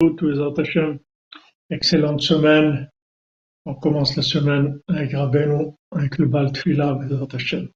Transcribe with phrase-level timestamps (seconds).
[0.00, 1.00] Bezrat Hashem.
[1.70, 2.88] Excellente semaine.
[3.66, 7.68] On commence la semaine avec Rabbeinu, avec le Bal Tfila, Bezrat Hashem.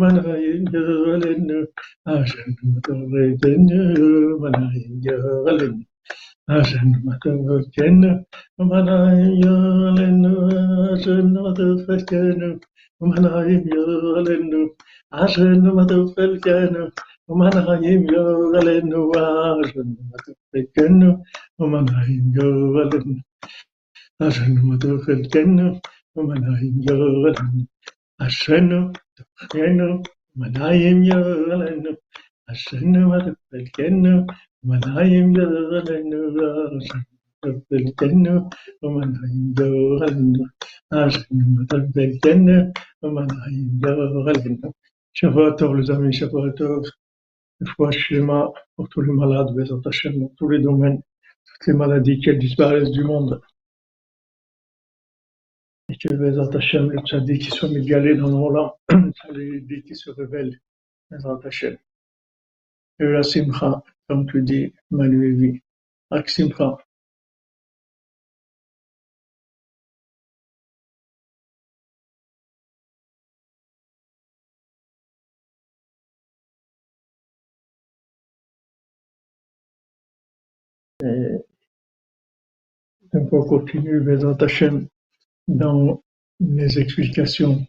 [0.00, 1.48] من غيجغلن
[2.06, 3.68] عشان متغيتن
[4.42, 5.74] من غيجغلن
[6.54, 8.02] عشان متغيتن
[8.58, 10.24] من غيجغلن
[10.90, 12.40] عشان متغيتن
[13.00, 14.52] من غيجغلن
[15.12, 16.90] عشان متغيتن
[17.28, 21.00] ومن غيم يغلن وعشان متغيتن
[21.58, 23.08] ومن غيم يغلن
[24.22, 25.58] عشان متغيتن
[26.16, 27.66] ومن غيم يغلن
[28.22, 28.80] Ashenu,
[29.16, 29.88] Tefrenu,
[30.38, 31.90] Manayim Yeralenu,
[32.50, 34.14] Ashenu, Tefrenu,
[34.64, 36.20] Manayim Yeralenu,
[37.42, 38.34] Tefrenu,
[38.82, 40.44] Manayim Yeralenu,
[40.92, 41.66] Ashenu,
[43.02, 44.72] Manayim
[45.14, 46.20] Shabbat Tov, les amis,
[48.76, 49.50] pour tous les malades,
[50.36, 51.02] tous les domaines,
[51.44, 53.40] toutes les maladies qu'elles disparaissent du monde.
[55.92, 58.78] Et que Bezat Hashem, le tzaddik qui soit mégalé dans le Roland,
[59.34, 60.58] les qui se révèlent,
[61.10, 61.76] Bezat Hashem.
[62.98, 65.60] Et la simcha, comme tu dis, Manu vie.
[66.10, 66.78] Ak simcha.
[81.02, 81.44] Et
[83.12, 84.88] donc on continue Bezat Hashem
[85.48, 86.02] dans
[86.40, 87.66] les explications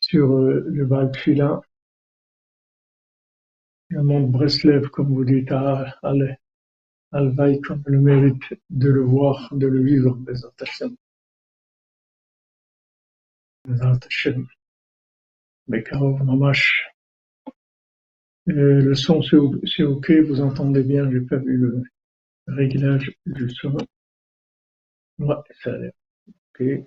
[0.00, 1.60] sur euh, le Baal Tfila.
[3.88, 6.38] Le monde Breslev, comme vous dites, à Al-
[7.12, 10.96] Alvaï, comme le mérite de le voir, de le vivre, Bezat Hashem.
[13.64, 14.48] Bezat Hashem.
[15.68, 16.88] Bekarov Mamash.
[18.46, 21.82] Le son, c'est ok, vous entendez bien, j'ai pas vu le
[22.48, 23.76] réglage du son.
[25.18, 25.92] Ouais, ça a l'air
[26.58, 26.86] ok.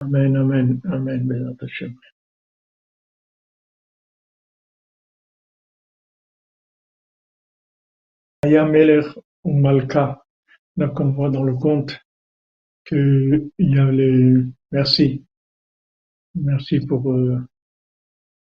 [0.00, 1.98] Amen, amen, amen, Bezat Hashem.
[9.44, 10.24] Ou Malka.
[10.76, 11.98] Donc on voit dans le conte
[12.84, 14.44] que il y a les.
[14.72, 15.24] Merci,
[16.34, 17.38] merci pour euh,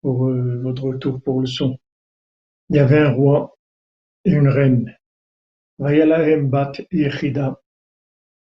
[0.04, 1.78] euh, votre retour pour le son.
[2.70, 3.56] Il y avait un roi
[4.24, 4.96] et une reine.
[5.78, 7.63] Vayalahem bat Yechida.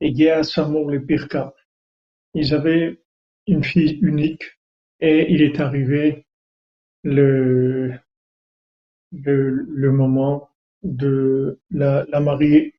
[0.01, 1.55] Et Gea Samor le Pirka.
[2.35, 3.01] Ils avaient
[3.47, 4.45] une fille unique
[5.01, 6.27] et il est arrivé
[7.03, 7.95] le
[9.13, 10.49] le, moment
[10.83, 12.75] de la, la marier.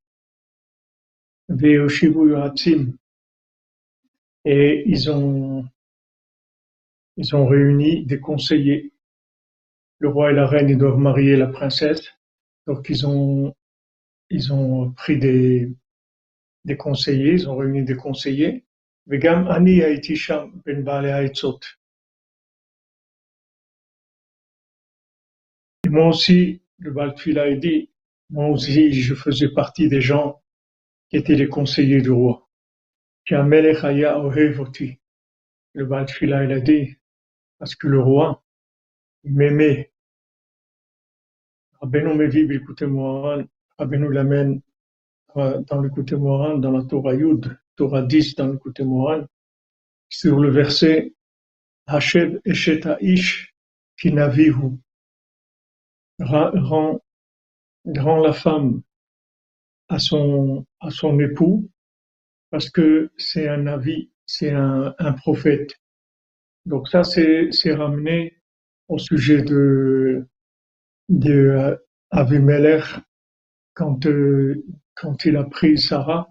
[1.49, 2.97] Veoshivu Hatzim.
[4.45, 5.65] Et ils ont
[7.17, 8.93] ils ont réuni des conseillers.
[9.99, 12.07] Le roi et la reine doivent marier la princesse.
[12.67, 13.55] Donc ils ont
[14.29, 15.71] ils ont pris des
[16.67, 18.63] des conseillers, ils ont réuni des conseillers.
[19.09, 21.59] Ani haiti sham ben baalei ha'etzot.
[25.85, 27.89] Et moi aussi, le Baal Tfila a dit,
[28.29, 30.43] moi aussi, je faisais partie des gens
[31.09, 32.49] qui étaient les conseillers du roi.
[33.29, 33.43] Le
[35.85, 36.97] Baal Tfila, il a dit,
[37.57, 38.43] parce que le roi
[39.23, 39.93] il m'aimait.
[41.79, 43.45] Rabbeinu Mevi Bilkutei Moharan,
[43.77, 44.61] Rabbeinu l'amène
[45.69, 49.25] dans le Kutei Moharan, dans la Torah Yud, Torah 10 dans le Kutei Moharan,
[50.09, 51.13] sur le verset
[51.87, 53.53] Hashem eshet ha'ish
[53.99, 54.77] ki navihu.
[56.19, 56.99] Ra- Rend,
[57.97, 58.81] rend la femme
[59.89, 61.69] à son, à son époux
[62.49, 65.75] parce que c'est un avis, c'est un, un prophète.
[66.65, 68.37] Donc ça, c'est, c'est ramené
[68.87, 70.27] au sujet de,
[71.09, 71.75] de euh,
[72.11, 72.83] Avimelech
[73.73, 74.63] quand, euh,
[74.97, 76.27] quand il a pris Sarah,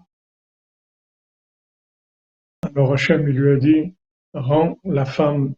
[2.63, 3.95] alors Hachem lui a dit,
[4.33, 5.55] rends la femme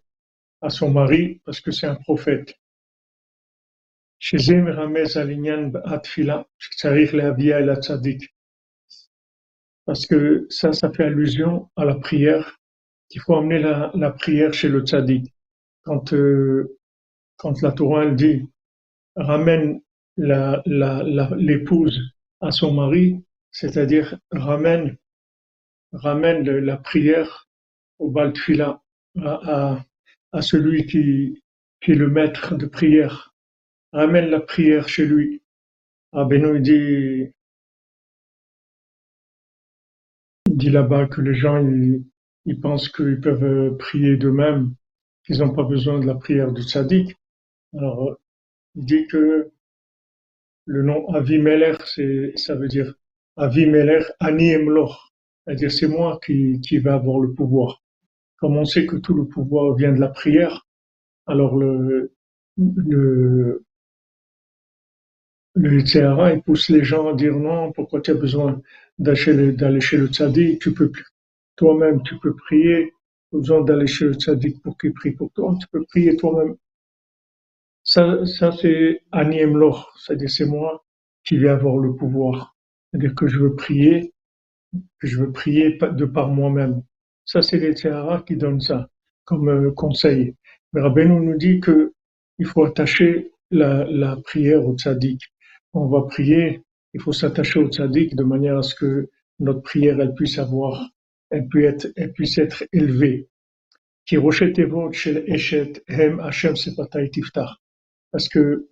[0.61, 2.53] à son mari parce que c'est un prophète.
[9.85, 12.59] Parce que ça, ça fait allusion à la prière,
[13.09, 15.33] qu'il faut amener la, prière chez le tzaddik.
[15.87, 16.77] Euh,
[17.37, 18.47] quand, la Torah dit,
[19.15, 19.81] ramène
[20.17, 21.99] l'épouse
[22.41, 24.97] à son mari, c'est-à-dire ramène,
[25.91, 27.49] ramène la prière
[27.99, 28.81] au Baal Tfila,
[29.21, 29.31] à,
[29.73, 29.85] à,
[30.31, 31.43] à celui qui,
[31.81, 33.33] qui est le maître de prière.
[33.91, 35.41] Ramène la prière chez lui.
[36.11, 37.31] Ah il dit,
[40.47, 42.03] dit là-bas que les gens ils,
[42.45, 44.73] ils pensent qu'ils peuvent prier d'eux-mêmes,
[45.23, 47.15] qu'ils n'ont pas besoin de la prière du tzaddik.
[47.77, 48.17] Alors,
[48.75, 49.51] il dit que
[50.69, 52.93] le nom Avimeler, c'est, ça veut dire
[53.37, 54.95] Avimeler Ani Emloch.
[55.43, 57.81] C'est-à-dire, c'est moi qui, qui vais avoir le pouvoir.
[58.37, 60.67] Comme on sait que tout le pouvoir vient de la prière,
[61.25, 62.13] alors le,
[62.57, 63.63] le,
[66.45, 68.61] pousse les gens à dire non, pourquoi tu as besoin
[68.99, 70.91] d'aller chez le tzaddik, tu peux
[71.55, 72.93] toi-même, tu peux prier,
[73.31, 76.55] pas besoin d'aller chez le tzaddik pour qu'il prie pour toi, tu peux prier toi-même.
[77.91, 80.85] Ça, ça c'est Aniem Loch, c'est-à-dire c'est moi
[81.25, 82.55] qui vais avoir le pouvoir.
[82.91, 84.13] C'est-à-dire que je veux prier,
[84.99, 86.83] que je veux prier de par moi-même.
[87.25, 88.89] Ça, c'est les Tzahara qui donnent ça
[89.25, 90.35] comme euh, conseil.
[90.71, 91.93] Mais Rabbeinu nous dit que
[92.37, 95.23] il faut attacher la, prière au tzaddik.
[95.73, 96.61] On va prier,
[96.93, 99.09] il faut s'attacher au tzaddik de manière à ce que
[99.39, 100.91] notre prière, elle puisse avoir,
[101.31, 103.29] elle puisse être, elle puisse être élevée.
[104.11, 104.29] Hem
[108.11, 108.67] Parce que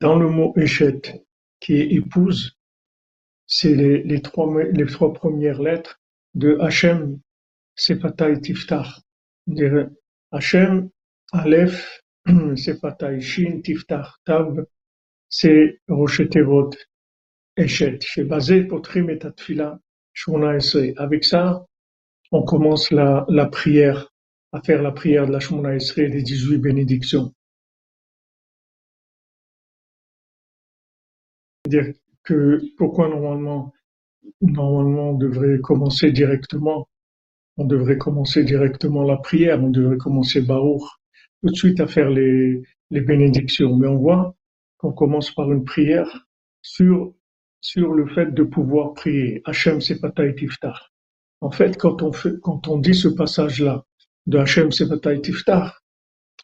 [0.00, 1.24] dans le mot eshet,
[1.60, 2.56] qui est épouse,
[3.46, 6.00] c'est les, trois, les trois premières lettres
[6.34, 7.20] de Hashem
[7.76, 9.00] Sepatai Tiftach.
[10.32, 10.90] Hashem,
[11.32, 12.02] Aleph,
[12.56, 14.64] Sepatai Shin, Tiftach, Tav,
[15.28, 16.70] c'est Rochetevot,
[17.56, 18.00] Eshet.
[18.00, 19.78] Chez Bazé, Potrim et Atfila,
[20.12, 20.94] Shmona Esrei.
[20.96, 21.64] Avec ça,
[22.32, 24.12] on commence la, la prière,
[24.52, 27.32] à faire la prière de la Shmona Esrei, des 18 bénédictions.
[31.66, 33.72] C'est-à-dire que pourquoi normalement
[34.40, 36.88] normalement, on devrait commencer directement.
[37.56, 39.62] On devrait commencer directement la prière.
[39.62, 40.82] On devrait commencer Baruch
[41.42, 43.76] tout de suite à faire les, les bénédictions.
[43.76, 44.34] Mais on voit
[44.78, 46.26] qu'on commence par une prière
[46.62, 47.14] sur,
[47.60, 49.42] sur le fait de pouvoir prier.
[49.44, 50.92] Hachem Sepatay Tiftach.
[51.40, 53.84] En fait, quand on fait, quand on dit ce passage-là
[54.26, 55.72] de Hachem Sepatay Tiftach,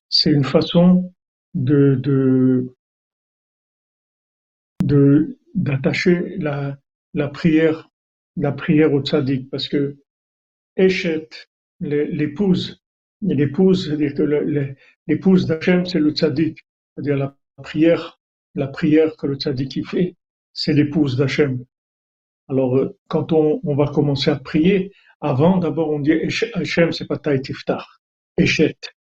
[0.08, 1.12] c'est une façon
[1.54, 2.75] de, de,
[5.54, 6.78] d'attacher la,
[7.14, 7.90] la prière,
[8.36, 9.96] la prière au tzaddik, parce que
[10.76, 11.28] Eshet,
[11.80, 12.82] l'épouse,
[13.20, 14.74] l'épouse, c'est-à-dire que
[15.06, 16.58] l'épouse d'Hachem, c'est le tzaddik,
[16.94, 18.20] c'est-à-dire la prière,
[18.54, 20.16] la prière que le tzaddik fait,
[20.54, 21.64] c'est l'épouse d'Hachem.
[22.48, 26.12] Alors, euh, quand on, on, va commencer à prier, avant, d'abord, on dit
[26.54, 27.84] Hachem, c'est pas Taïtiftach,
[28.36, 28.78] Eshet.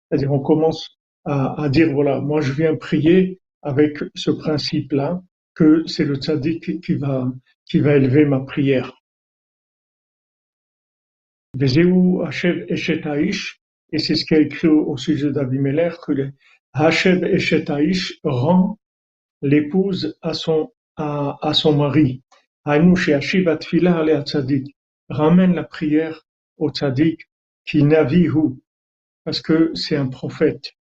[0.10, 5.22] C'est-à-dire, on commence à, à dire, voilà, moi je viens prier avec ce principe-là,
[5.56, 7.32] que c'est le tzaddik qui va,
[7.66, 8.94] qui va élever ma prière.
[13.94, 16.34] et c'est ce qui est écrit au sujet d'Abimelech, que le
[16.74, 17.66] Hashem Eshet
[18.24, 18.80] rend
[19.44, 22.24] l'épouse à son, à, à son mari.
[25.10, 26.26] Ramène la prière
[26.58, 27.30] au tzaddik
[27.66, 28.60] qui navihu,
[29.24, 30.74] parce que c'est un prophète.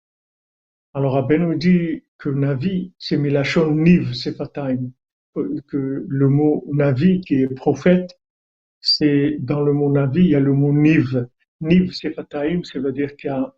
[0.95, 4.93] Alors Abben nous dit que Navi, c'est Milachon Niv Sefatayim
[5.35, 8.19] que le mot Navi, qui est prophète,
[8.81, 11.27] c'est dans le mot Navi, il y a le mot Niv.
[11.61, 13.55] Niv, c'est Fataim, ça veut dire qu'il y a,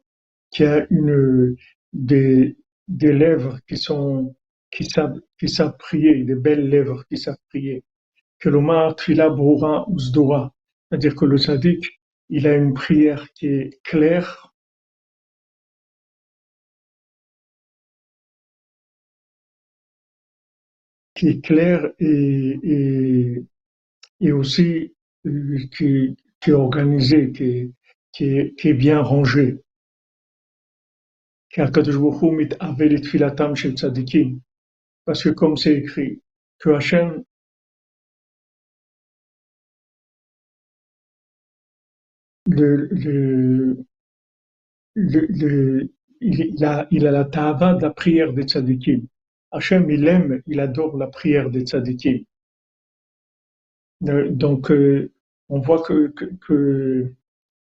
[0.51, 1.57] qu'il y a une,
[1.93, 2.57] des,
[2.89, 4.35] des lèvres qui sont,
[4.71, 7.85] qui savent, qui savent prier, des belles lèvres qui savent prier.
[8.41, 10.53] Que l'Omar Trila Broura Uzdora.
[10.89, 14.52] C'est-à-dire que le sadique, il a une prière qui est claire,
[21.23, 23.45] qui est clair et, et,
[24.21, 24.93] et aussi
[25.25, 27.73] euh, qui, qui est organisé, qui,
[28.13, 29.63] qui, est, qui est bien rangé.
[31.55, 31.71] Parce
[35.23, 36.21] que comme c'est écrit,
[36.59, 37.23] que Hachem
[42.47, 43.87] le, le,
[44.97, 49.07] le, le, il, a, il a la tava de la prière des tzadikim.
[49.53, 52.25] Hachem, il aime, il adore la prière des tzadikim.
[54.09, 55.13] Euh, donc, euh,
[55.49, 57.13] on voit que,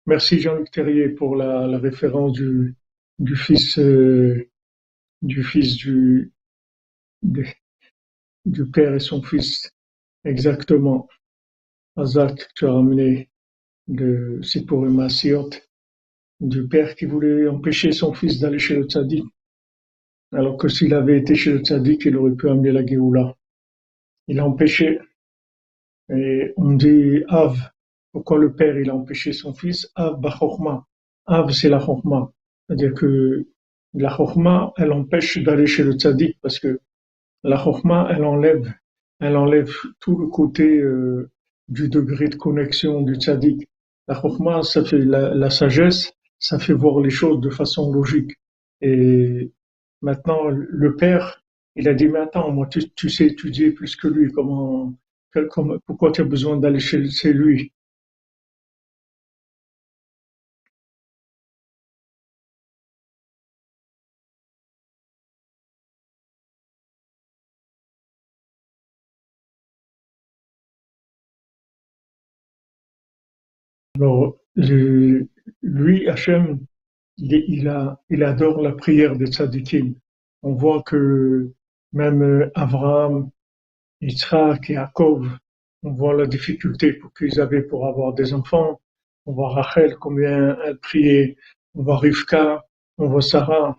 [0.07, 2.75] Merci Jean-Luc Terrier pour la, référence du,
[3.37, 4.51] fils euh,
[5.23, 5.45] du
[8.73, 9.71] père et son fils.
[10.25, 11.09] Exactement.
[11.97, 13.29] Azak, tu as ramené
[13.87, 15.51] de Sipur et Massiot,
[16.41, 19.25] du père qui voulait empêcher son fils d'aller chez le tzaddik.
[20.33, 23.37] Alors que s'il avait été chez le tzaddik, il aurait pu amener la Géoula.
[24.29, 24.99] Il a empêché.
[26.09, 27.57] Et on dit Av.
[28.12, 29.91] Pourquoi le père il a empêché son fils?
[29.95, 30.87] Av Bachorma.
[31.27, 32.33] Av c'est la Chorma.
[32.67, 33.47] C'est-à-dire que
[33.95, 36.81] la Chorma, elle empêche d'aller chez le tzaddik parce que
[37.45, 38.73] la Chorma, elle enlève,
[39.21, 41.31] elle enlève tout le côté euh,
[41.69, 43.69] du degré de connexion du tzaddik.
[44.09, 48.33] La Chorma, ça fait la, la sagesse, ça fait voir les choses de façon logique.
[48.81, 49.53] Et
[50.03, 51.43] maintenant, le père,
[51.77, 54.95] il a dit, mais attends, moi, tu, sais étudier plus que lui, comment,
[55.51, 57.73] comment- pourquoi tu as besoin d'aller chez, chez lui?
[73.97, 74.37] Alors,
[75.63, 76.61] lui, Hachem,
[77.19, 79.95] il, adore la prière des tzaddikim.
[80.42, 81.52] On voit que
[81.92, 83.31] même euh, Abraham,
[84.00, 85.28] Yitzhak et Yaakov,
[85.83, 88.81] on voit la difficulté qu'ils avaient pour avoir des enfants.
[89.26, 91.37] On voit Rachel, combien elle priait.
[91.75, 92.64] On voit Rivka,
[92.99, 93.78] on voit Sarah,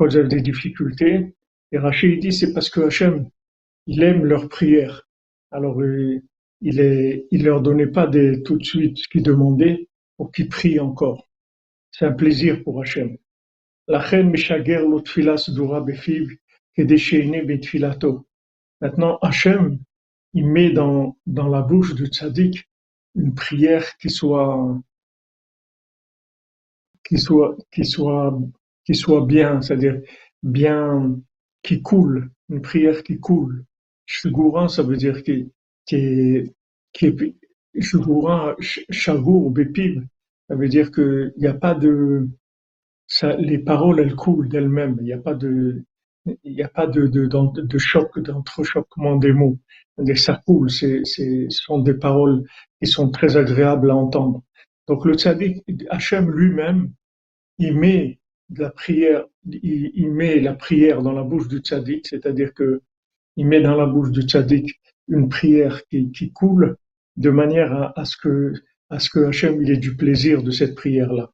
[0.00, 1.34] ils avaient des difficultés.
[1.70, 3.28] Et Rachel dit, c'est parce que Hachem,
[3.86, 5.08] il aime leur prière.
[5.50, 6.22] Alors, euh,
[6.60, 11.28] il, il leur donnait pas tout de suite ce qu'ils demandaient pour qu'ils prient encore.
[11.91, 13.17] C'est un plaisir pour Hachem.
[13.87, 16.25] לכן משגר לו תפילה סדורה בפיו
[16.73, 18.23] כדי שיהנה בתפילתו.
[18.83, 19.79] Maintenant, Hachem,
[20.33, 22.69] il met dans, dans la bouche du tzaddik
[23.15, 24.79] une prière qui soit,
[27.03, 28.39] qui soit, qui soit,
[28.85, 29.99] qui soit bien, c'est-à-dire
[30.43, 31.19] bien,
[31.63, 33.65] qui coule, une prière qui coule.
[34.05, 35.51] Shugura, ça veut dire qui,
[35.85, 36.53] qui est,
[36.93, 37.35] qui est,
[37.81, 40.03] Shugura, sh- Shagur, Bepib,
[40.52, 42.28] ça veut dire qu'il n'y a pas de,
[43.38, 44.98] les paroles, elles coulent d'elles-mêmes.
[45.00, 45.82] Il n'y a pas de,
[46.26, 49.58] il n'y a pas de, de, choc, d'entrechoquement des mots.
[50.14, 50.70] Ça coule.
[50.70, 52.44] C'est, ce sont des paroles
[52.78, 54.42] qui sont très agréables à entendre.
[54.88, 56.92] Donc le tzaddik, Hachem lui-même,
[57.56, 58.20] il met
[58.54, 62.82] la prière, il, met la prière dans la bouche du tzaddik, c'est-à-dire que
[63.36, 66.76] il met dans la bouche du tzaddik une prière qui, qui coule
[67.16, 68.52] de manière à ce que,
[68.92, 71.32] à ce que Hachem il ait du plaisir de cette prière-là.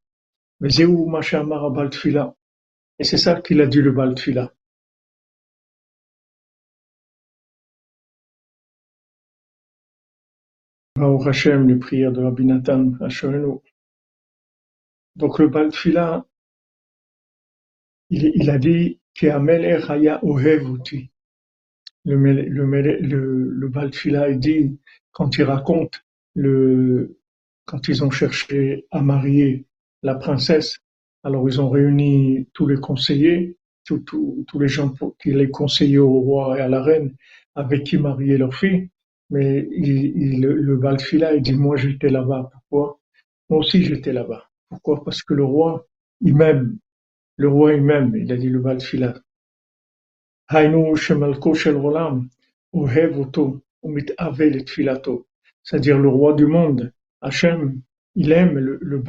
[0.61, 2.37] Mais où Machamar Baltfila.
[3.01, 4.55] Et c'est ça qu'il a dit le Baltfila.
[11.27, 12.47] Hashem, les prières de Rabbi.
[15.17, 16.27] Donc le Baltfila,
[18.11, 21.11] il, a dit oti.
[22.05, 22.65] Le, le,
[23.01, 24.79] le, le Baltfila, il dit,
[25.13, 27.18] quand il raconte le,
[27.69, 29.67] quand ils ont cherché à marier
[30.03, 30.79] la princesse,
[31.23, 36.59] alors ils ont réuni tous les conseillers, tous, les gens qui les conseillaient au roi
[36.59, 37.15] et à la reine
[37.55, 38.89] avec qui marier leur fille.
[39.31, 42.51] Mais il, il, le valfila il dit, moi j'étais là-bas.
[42.53, 42.99] Pourquoi?
[43.51, 44.49] Moi aussi j'étais là-bas.
[44.71, 45.05] Pourquoi?
[45.05, 45.87] Parce que le roi,
[46.23, 46.79] il m'aime.
[47.37, 48.17] Le roi, il m'aime.
[48.17, 49.15] Il a dit le Balfila.
[55.63, 57.81] C'est-à-dire le roi du monde Hachem,
[58.15, 59.03] il aime le, le.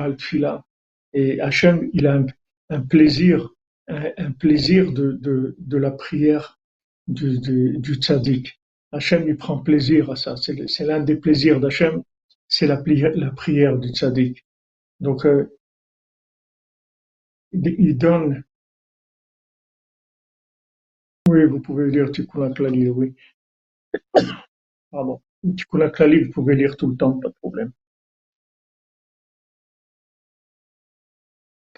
[1.13, 2.23] Et Hachem, il a
[2.69, 3.49] un, plaisir,
[3.87, 5.19] un, plaisir de,
[5.57, 6.59] de, la prière
[7.07, 8.59] du, du, tzaddik.
[8.91, 10.35] Hachem, il prend plaisir à ça.
[10.35, 12.03] C'est l'un des plaisirs d'Hachem,
[12.47, 12.81] c'est la,
[13.15, 14.45] la prière du tzaddik.
[14.99, 15.55] Donc, euh,
[17.51, 18.43] il, donne,
[21.27, 23.15] oui, vous pouvez lire Tikkun Klali, oui.
[24.91, 25.21] Pardon.
[25.43, 27.71] Tikkun Klali, vous pouvez lire tout le temps, pas de problème.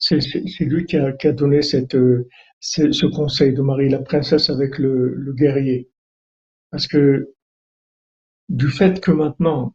[0.00, 1.60] C'est lui qui a, donné
[1.94, 2.28] euh,
[2.58, 5.90] ce, conseil de marier la princesse avec le, guerrier.
[6.70, 7.34] Parce que
[8.48, 9.74] du fait que maintenant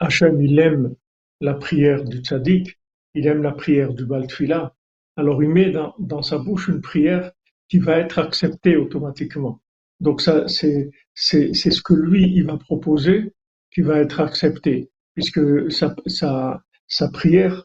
[0.00, 0.96] Hachem il aime
[1.40, 2.78] la prière du tzaddik,
[3.14, 4.74] il aime la prière du Baltfila,
[5.16, 7.30] alors il met dans, sa bouche une prière
[7.68, 9.62] qui va être acceptée automatiquement.
[10.00, 13.32] Donc ça, c'est, ce que lui, il va proposer
[13.72, 15.40] qui va être accepté, puisque
[15.70, 17.64] sa prière,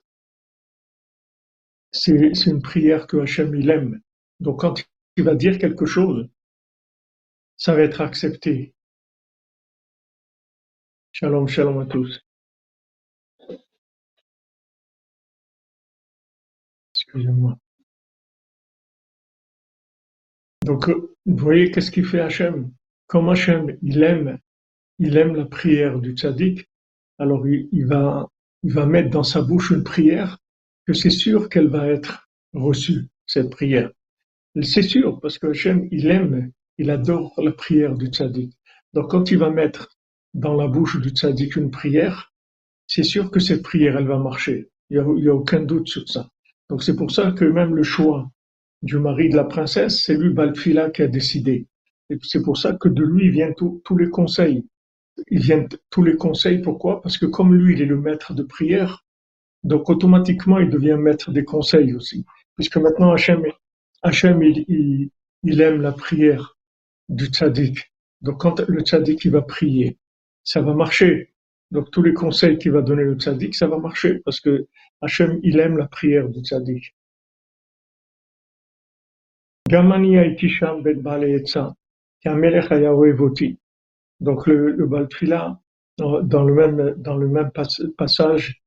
[1.92, 4.02] c'est, une prière que Hachem, il aime.
[4.40, 4.84] Donc quand
[5.18, 6.30] il va dire quelque chose,
[7.58, 8.74] ça va être accepté.
[11.12, 12.22] Shalom, shalom à tous.
[16.94, 17.58] Excusez-moi.
[20.66, 22.72] Donc, vous voyez qu'est-ce qu'il fait Hachem?
[23.08, 24.40] Comme Hachem, il aime,
[25.00, 26.70] il aime la prière du tzaddik,
[27.18, 28.30] alors il va
[28.86, 30.38] mettre dans sa bouche une prière
[30.90, 33.92] que c'est sûr qu'elle va être reçue, cette prière.
[34.64, 38.58] C'est sûr, parce que Hachem, il aime, il adore la prière du tzaddik.
[38.96, 40.00] Donc, quand il va mettre
[40.34, 42.34] dans la bouche du tzaddik une prière,
[42.88, 44.72] c'est sûr que cette prière, elle va marcher.
[44.90, 46.28] Il n'y a, aucun doute sur ça.
[46.72, 48.28] Donc c'est pour ça que même le choix
[48.82, 51.68] du mari de la princesse, c'est lui Balfila qui a décidé.
[52.10, 54.66] Et c'est pour ça que de lui viennent tous les conseils.
[55.28, 56.64] Il viennent tous les conseils.
[56.64, 57.00] Pourquoi?
[57.04, 59.06] Parce que comme lui, il est le maître de prière,
[59.64, 62.26] donc automatiquement, il devient maître des conseils aussi.
[62.56, 63.44] Puisque maintenant, Hachem,
[64.02, 65.10] Hachem il,
[65.44, 66.58] il, aime la prière
[67.10, 67.92] du tzaddik.
[68.22, 69.98] Donc quand le tzaddik il va prier,
[70.44, 71.34] ça va marcher.
[71.72, 74.68] Donc tous les conseils qu'il va donner le tzaddik, ça va marcher parce que
[75.02, 76.96] Hachem, il aime la prière du tzaddik.
[79.70, 79.84] Ben
[84.20, 84.88] Donc le, le
[86.24, 87.52] dans le même, dans le même
[87.98, 88.62] passage,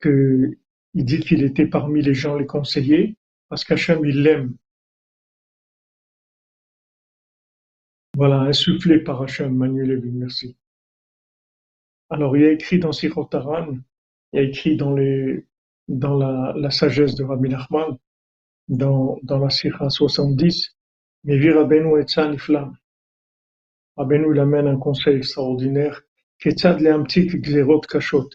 [0.00, 0.56] que,
[0.94, 3.16] il dit qu'il était parmi les gens les conseillers,
[3.48, 4.56] parce qu'Hachem, il l'aime.
[8.16, 10.56] Voilà, insufflé par Hachem, Manuel merci.
[12.10, 13.76] Alors, il y a écrit dans Sirotaran,
[14.32, 15.46] il y a écrit dans, les,
[15.88, 17.98] dans la, la sagesse de Rabbi Nachman,
[18.68, 20.76] dans, dans la Sira 70,
[21.24, 22.76] mais vi Rabbeinu Etzan Iflam.
[23.96, 26.02] Rabbeinu, il amène un conseil extraordinaire.
[26.38, 28.28] Ketzad leamtik gzerot kashot.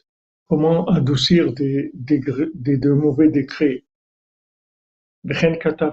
[0.49, 2.19] Comment adoucir des, des,
[2.55, 3.83] des, de mauvais décrets?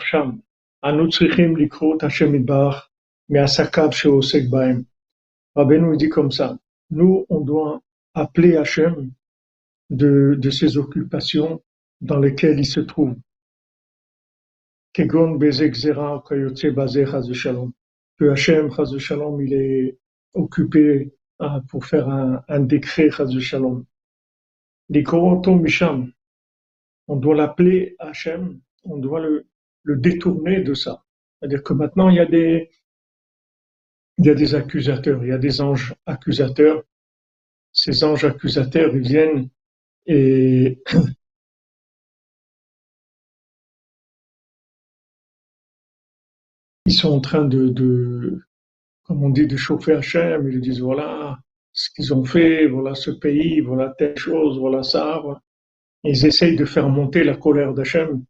[0.01, 0.41] Sham.
[0.81, 2.91] Anu tzrichim likrot Hashem idbar,
[3.29, 4.87] me'asakav she'osek baem.
[5.55, 6.59] Rabbeinu dit comme ça.
[6.89, 7.83] Nous, on doit
[8.15, 9.13] appeler Hachem
[9.91, 11.63] de, de ses occupations
[12.01, 13.15] dans lesquelles il se trouve.
[14.95, 16.25] Kegon bezekzera
[17.35, 17.73] shalom.
[18.19, 19.99] Que Hachem, shalom, il est
[20.33, 23.85] occupé hein, pour faire un, un décret, shalom.
[24.89, 26.13] Les Misham,
[27.09, 29.47] on doit l'appeler Hachem, on doit le,
[29.85, 31.05] détourner de ça.
[31.39, 32.71] C'est-à-dire que maintenant, il y a des,
[34.19, 36.83] des accusateurs, il y a des anges accusateurs.
[37.73, 39.49] Ces anges accusateurs, ils viennent
[40.07, 40.83] et
[46.87, 48.41] ils sont en train de,
[49.05, 50.51] comme on dit, de chauffer Hachem.
[50.51, 51.39] Ils disent voilà
[51.77, 55.23] ce qu'ils ont fait, voilà ce pays, voilà telle chose, voilà ça.
[56.05, 58.25] Ils essayent de faire monter la colère d'Hachem,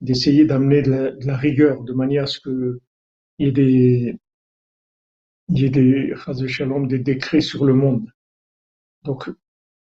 [0.00, 2.78] d'essayer d'amener de, la rigueur, de manière à ce qu'il
[3.40, 4.16] y ait des,
[5.48, 6.14] il y a des,
[6.86, 8.08] des décrets sur le monde.
[9.02, 9.28] Donc,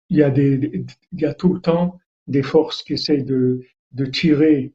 [0.10, 3.62] il y a des, il y a tout le temps des forces qui essayent de,
[3.92, 4.72] de tirer,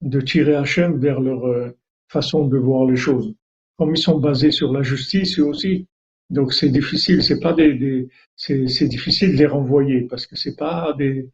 [0.00, 1.76] de tirer Hachem vers leur euh,
[2.08, 3.34] façon de voir les choses.
[3.76, 5.86] Comme ils sont basés sur la justice aussi,
[6.32, 10.56] donc c'est difficile, c'est pas des, des c'est difficile de les renvoyer parce que c'est
[10.56, 11.30] pas des,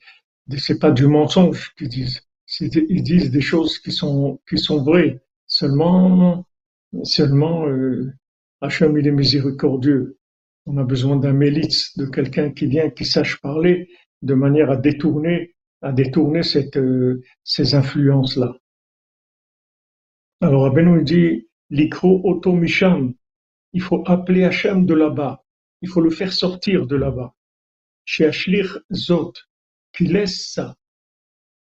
[0.58, 2.20] c'est pas du mensonge qu'ils disent.
[2.60, 5.20] Ils disent des choses qui sont qui sont vraies.
[5.46, 6.46] Seulement,
[7.04, 8.12] seulement euh,
[8.60, 10.18] Hachem, il est miséricordieux.
[10.66, 13.88] On a besoin d'un mélitz, de quelqu'un qui vient, qui sache parler
[14.22, 18.56] de manière à détourner, à détourner cette, euh, ces influences-là.
[20.40, 23.14] Alors, Abenou dit, l'ikro otomisham,
[23.72, 25.44] il faut appeler Hachem de là-bas.
[25.82, 27.34] Il faut le faire sortir de là-bas.
[28.04, 29.34] Chez Ashlir Zot,
[29.92, 30.76] qui laisse ça.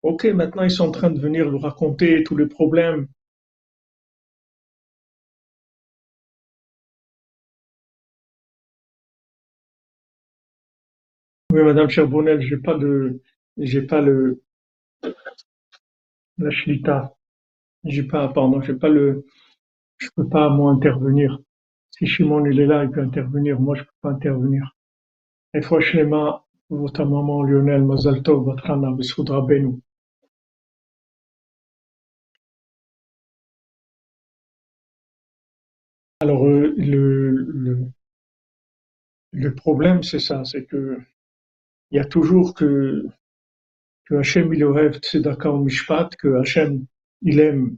[0.02, 3.08] Ok, maintenant ils sont en train de venir lui raconter tous les problèmes
[11.52, 13.20] Oui, Madame Cherbonnel, j'ai pas de,
[13.58, 14.42] j'ai pas le,
[16.38, 17.14] la shlita.
[17.84, 19.26] J'ai pas, pardon, j'ai pas le,
[19.98, 21.38] je peux pas, moi, intervenir.
[22.02, 23.60] Si Shimon, il est là, il peut intervenir.
[23.60, 24.76] Moi, je peux pas intervenir.
[25.54, 29.80] Et franchement, votre maman Lionel Mazalto, votre Anna, Bessoudra Benou.
[36.18, 37.86] Alors, euh, le, le,
[39.30, 40.98] le problème, c'est ça, c'est que
[41.92, 43.06] il y a toujours que
[44.10, 46.84] Hachem il rêve tzedaka ou mishpat, que Hachem
[47.20, 47.76] il aime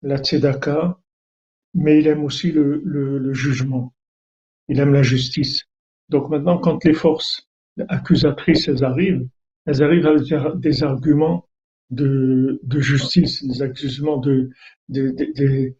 [0.00, 0.98] la tzedaka,
[1.76, 3.94] mais il aime aussi le, jugement.
[4.68, 5.64] Il aime la justice.
[6.08, 7.48] Donc maintenant, quand les forces
[7.88, 9.28] accusatrices arrivent,
[9.66, 10.24] elles arrivent avec
[10.58, 11.46] des arguments
[11.90, 14.50] de, justice, des arguments de,
[14.88, 15.74] de, de,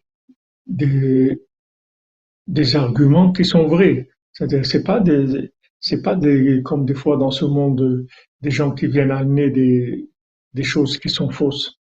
[0.67, 1.41] de
[2.45, 4.07] des arguments qui sont vrais.
[4.31, 8.05] C'est-à-dire, c'est pas des, c'est pas des, comme des fois dans ce monde,
[8.41, 11.77] des gens qui viennent amener des choses qui sont fausses,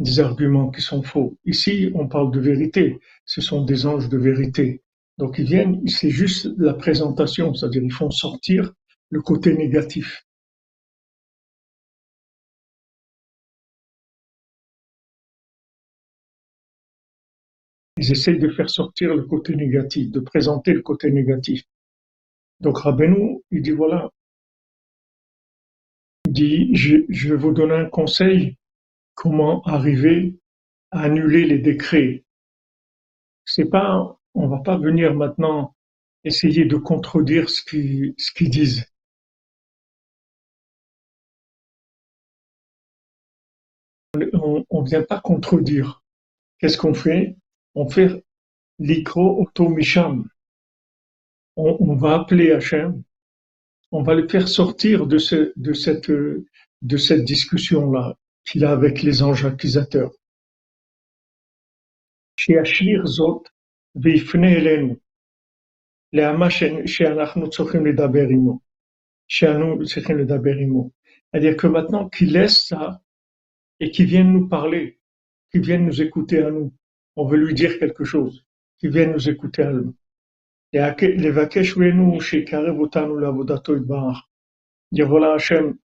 [0.00, 1.38] des arguments qui sont faux.
[1.44, 2.98] Ici, on parle de vérité.
[3.26, 4.82] Ce sont des anges de vérité.
[5.18, 8.72] Donc, ils viennent, c'est juste la présentation, c'est-à-dire, ils font sortir
[9.10, 10.24] le côté négatif.
[17.98, 21.62] Ils essayent de faire sortir le côté négatif, de présenter le côté négatif.
[22.60, 24.10] Donc Rabbeinu, il dit voilà,
[26.26, 28.56] il dit je, vais vous donner un conseil
[29.14, 30.38] comment arriver
[30.90, 32.24] à annuler les décrets.
[33.44, 35.74] C'est pas, on va pas venir maintenant
[36.24, 38.86] essayer de contredire ce qu'ils disent.
[44.14, 46.02] On ne vient pas contredire.
[46.58, 47.36] Qu'est-ce qu'on fait?
[47.74, 48.24] On fait
[48.78, 50.28] l'ikro otomisham.
[51.56, 53.02] On, va appeler Hachem,
[53.92, 56.04] on va le faire sortir de cette
[57.24, 58.16] discussion-là
[58.49, 60.11] qu'il a avec les anges accusateurs.
[62.39, 63.49] שישאיר זאת
[63.95, 64.95] ויפנה אלינו,
[66.13, 66.47] לעמה
[66.85, 68.59] שאנחנו צריכים לדבר עמו,
[69.27, 70.89] שאנו צריכים לדבר עמו.
[71.31, 73.01] C'est-à-dire que maintenant qu'il laisse ça
[73.79, 74.99] et qu'il vienne nous parler,
[75.51, 76.71] qu'il vienne nous écouter à nous
[77.15, 78.45] on veut lui dire quelque chose,
[78.77, 79.95] qu'il vienne nous écouter à nous.
[84.91, 85.77] Dire voilà Hachem,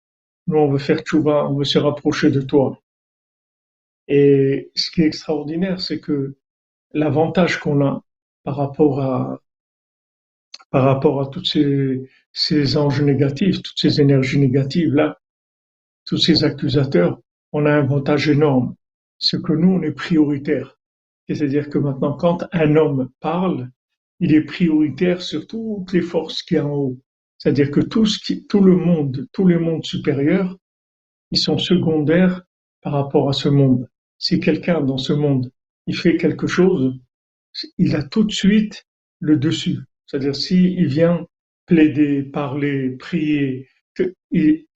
[0.46, 2.80] nous on veut faire tchouva, on veut se rapprocher de toi.
[4.08, 6.36] Et ce qui est extraordinaire, c'est que
[6.92, 8.02] l'avantage qu'on a
[8.42, 9.40] par rapport à
[10.70, 15.18] par rapport à tous ces, ces anges négatifs, toutes ces énergies négatives là,
[16.04, 17.20] tous ces accusateurs,
[17.52, 18.74] on a un avantage énorme.
[19.18, 20.76] C'est que nous, on est prioritaire.
[21.28, 23.70] C'est-à-dire que maintenant, quand un homme parle,
[24.20, 26.98] il est prioritaire sur toutes les forces qui sont en haut.
[27.44, 30.56] C'est-à-dire que tout, ce qui, tout le monde, tous les mondes supérieurs,
[31.30, 32.40] ils sont secondaires
[32.80, 33.86] par rapport à ce monde.
[34.16, 35.52] Si quelqu'un dans ce monde,
[35.86, 36.98] il fait quelque chose,
[37.76, 38.86] il a tout de suite
[39.20, 39.78] le dessus.
[40.06, 41.26] C'est-à-dire s'il vient
[41.66, 43.68] plaider, parler, prier,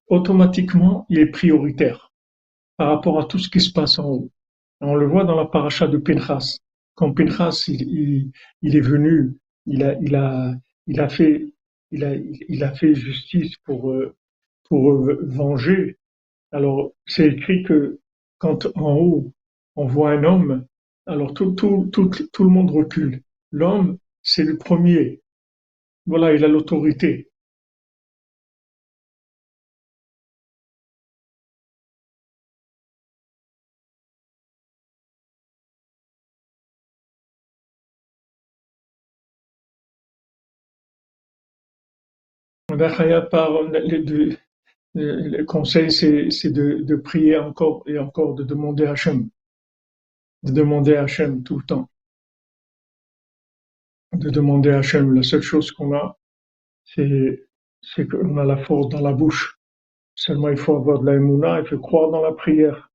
[0.09, 2.13] automatiquement, il est prioritaire
[2.77, 4.31] par rapport à tout ce qui se passe en haut.
[4.83, 6.59] On le voit dans la paracha de Pinchas.
[6.97, 8.31] Quand Pinchas il,
[8.63, 11.47] est venu, il a fait,
[11.91, 14.15] il a, il a fait justice pour, euh,
[14.69, 15.97] pour venger.
[16.53, 18.01] Alors c'est écrit que
[18.39, 19.33] quand en haut
[19.77, 20.67] on voit un homme,
[21.07, 23.23] alors tout, tout, tout, tout le monde recule.
[23.53, 25.23] L'homme, c'est le premier.
[26.07, 27.28] Voilà, il a l'autorité.
[44.95, 49.29] Le, conseil, c'est de, prier encore et encore, de demander à Hachem,
[50.43, 51.89] de demander à Hachem tout le temps,
[54.13, 55.15] de demander à Hachem.
[55.15, 56.19] La seule chose qu'on a,
[56.85, 57.47] c'est
[58.11, 59.59] qu'on a la force dans la bouche.
[60.15, 62.91] Seulement, il faut avoir de la il faut croire dans la prière.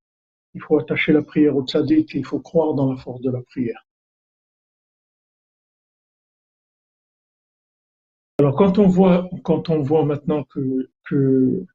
[0.55, 3.41] Il faut attacher la prière au tzaddik, il faut croire dans la force de la
[3.41, 3.87] prière.
[8.43, 11.65] Alors quand on voit, quand on voit maintenant que,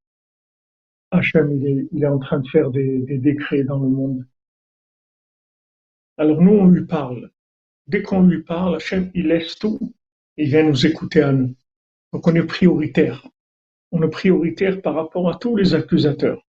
[1.10, 4.26] Hachem il est, en train de faire des, décrets dans le monde,
[6.18, 7.30] alors nous on lui parle.
[7.86, 9.78] Dès qu'on lui parle, Hachem il laisse tout,
[10.36, 11.54] il vient nous écouter à nous.
[12.12, 13.26] Donc on est prioritaire.
[13.90, 16.46] On est prioritaire par rapport à tous les accusateurs.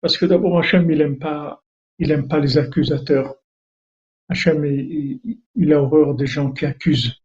[0.00, 1.62] Parce que d'abord Hachem il aime pas,
[1.98, 3.34] il pas les accusateurs.
[4.30, 7.19] Hachem il a horreur des gens qui accusent.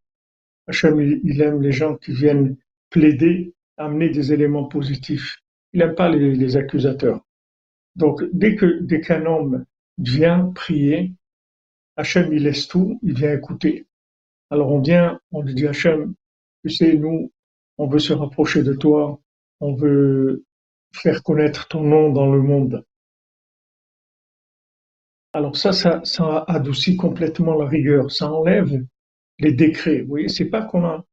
[0.68, 2.58] Hachem, il aime les gens qui viennent
[2.90, 5.42] plaider, amener des éléments positifs.
[5.74, 7.22] Il n'aime pas les, accusateurs.
[7.96, 9.66] Donc, dès que dès qu'un homme
[9.98, 11.14] vient prier,
[11.98, 13.86] Hachem, il laisse tout, il vient écouter.
[14.50, 16.14] Alors on vient, on lui dit Hachem,
[16.64, 17.32] tu sais, nous,
[17.78, 19.20] on veut se rapprocher de toi,
[19.60, 20.46] on veut
[20.94, 22.86] faire connaître ton nom dans le monde.
[25.34, 28.86] Alors ça, ça, ça adoucit complètement la rigueur, ça enlève
[29.40, 30.02] les décrets.
[30.02, 31.06] Vous voyez, c'est pas qu'on a,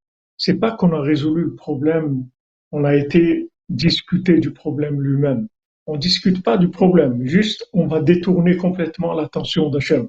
[0.60, 2.26] pas qu'on a résolu le problème,
[2.72, 5.48] on a été discuté du problème lui-même.
[5.86, 10.08] on discute pas du problème, juste on va détourner complètement l'attention d'Hachem.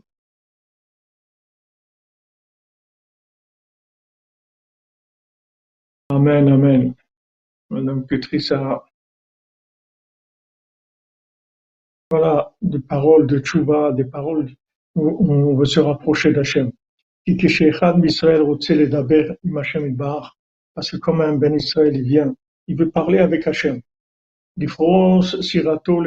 [6.09, 6.93] Amen, amen.
[7.69, 8.85] Madame Petrissa.
[12.11, 14.51] Voilà, des paroles de tchouva, des paroles
[14.95, 16.71] où on veut se rapprocher d'Hachem
[20.74, 22.34] Parce que comme un Ben Israël, il vient,
[22.66, 23.80] il veut parler avec Hachem.
[25.40, 26.02] Sirato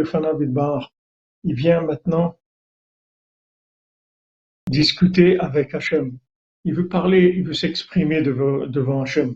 [1.44, 2.38] Il vient maintenant
[4.70, 6.18] discuter avec Hachem.
[6.64, 9.36] Il veut parler, il veut s'exprimer devant, devant Hachem.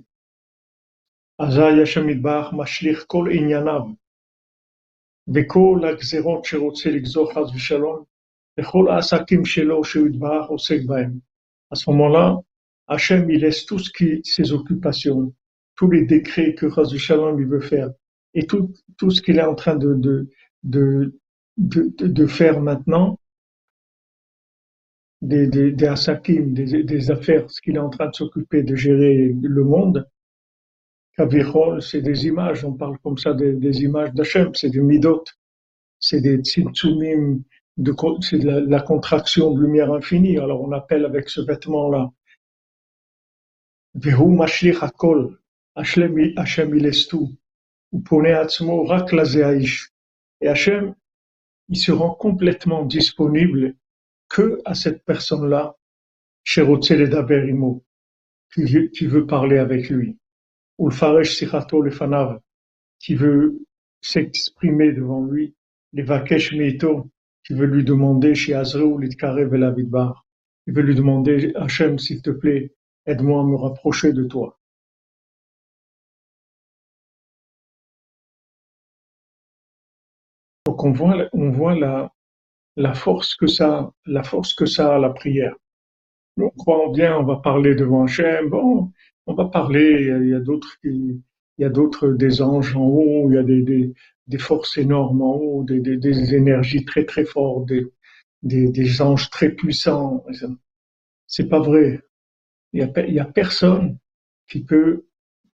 [1.39, 3.81] אזי השם יתברך משליך כל ענייניו
[5.35, 8.03] וכל הגזרות שרוצה לגזור חס ושלום
[8.59, 11.28] וכל העסקים שלו שהוא יתברך עוסק בהם.
[11.70, 12.40] À ce moment-là,
[12.88, 15.33] Hachem, il laisse tout ce qui, ses occupations,
[15.76, 17.90] tous les décrets que Chaz Shalom il veut faire,
[18.35, 20.28] et tout, tout ce qu'il est en train de, de,
[20.64, 21.14] de,
[21.56, 23.18] de, faire maintenant,
[25.22, 29.33] des, des, des asakim, des, affaires, ce qu'il est en train de s'occuper de gérer
[29.40, 30.09] le monde,
[31.16, 35.24] Kavichol, c'est des images, on parle comme ça des, des images d'Hachem, c'est du midot,
[35.98, 37.42] c'est des tzimtzumim,
[37.76, 40.38] de, c'est la, contraction de lumière infinie.
[40.38, 42.11] Alors on appelle avec ce vêtement-là.
[43.94, 45.38] Vehu mashlich hakol,
[45.74, 47.14] Hachem il est.
[48.33, 49.12] Atzmo rak
[50.40, 50.94] Et Hachem,
[51.68, 53.74] il se rend complètement disponible
[54.28, 55.76] que à cette personne-là,
[56.44, 57.80] Sherotze le
[58.54, 60.20] qui, qui veut parler avec lui
[60.80, 62.40] ou le faresh sichato le fanav,
[62.98, 63.61] qui veut
[64.00, 65.54] s'exprimer devant lui,
[65.92, 67.11] les vakesh meito,
[67.50, 68.54] qui veut lui demander il
[70.72, 72.72] veut lui demander Hachem, s'il te plaît,
[73.06, 74.56] aide-moi à me rapprocher de toi.
[80.64, 85.10] Donc on voit, on voit la, force que ça, la force que ça a la
[85.10, 85.56] prière.
[86.36, 88.92] Nous croyons bien, on va parler devant Hachem, bon,
[89.26, 90.76] on va parler, il y a d'autres
[91.60, 95.34] il y a d'autres des anges en haut, il y a des, forces énormes en
[95.34, 97.70] haut, des, énergies très très fortes,
[98.42, 100.24] des, anges très puissants.
[101.26, 102.00] C'est pas vrai.
[102.72, 103.98] Il y a, y a personne
[104.48, 105.04] qui peut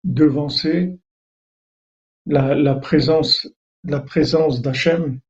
[0.03, 0.99] devancer
[2.25, 3.47] la présence,
[3.85, 5.21] la présence d'Hachem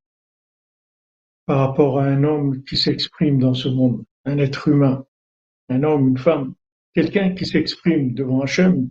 [1.46, 5.04] par rapport à un homme qui s'exprime dans ce monde, un être humain,
[5.68, 6.54] un homme, une femme.
[6.94, 8.88] Quelqu'un qui s'exprime devant Hachem,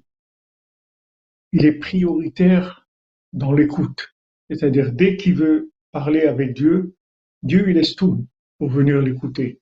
[1.51, 2.88] il est prioritaire
[3.33, 4.15] dans l'écoute.
[4.49, 6.95] C'est-à-dire, dès qu'il veut parler avec Dieu,
[7.43, 8.25] Dieu, il laisse tout
[8.57, 9.59] pour venir l'écouter.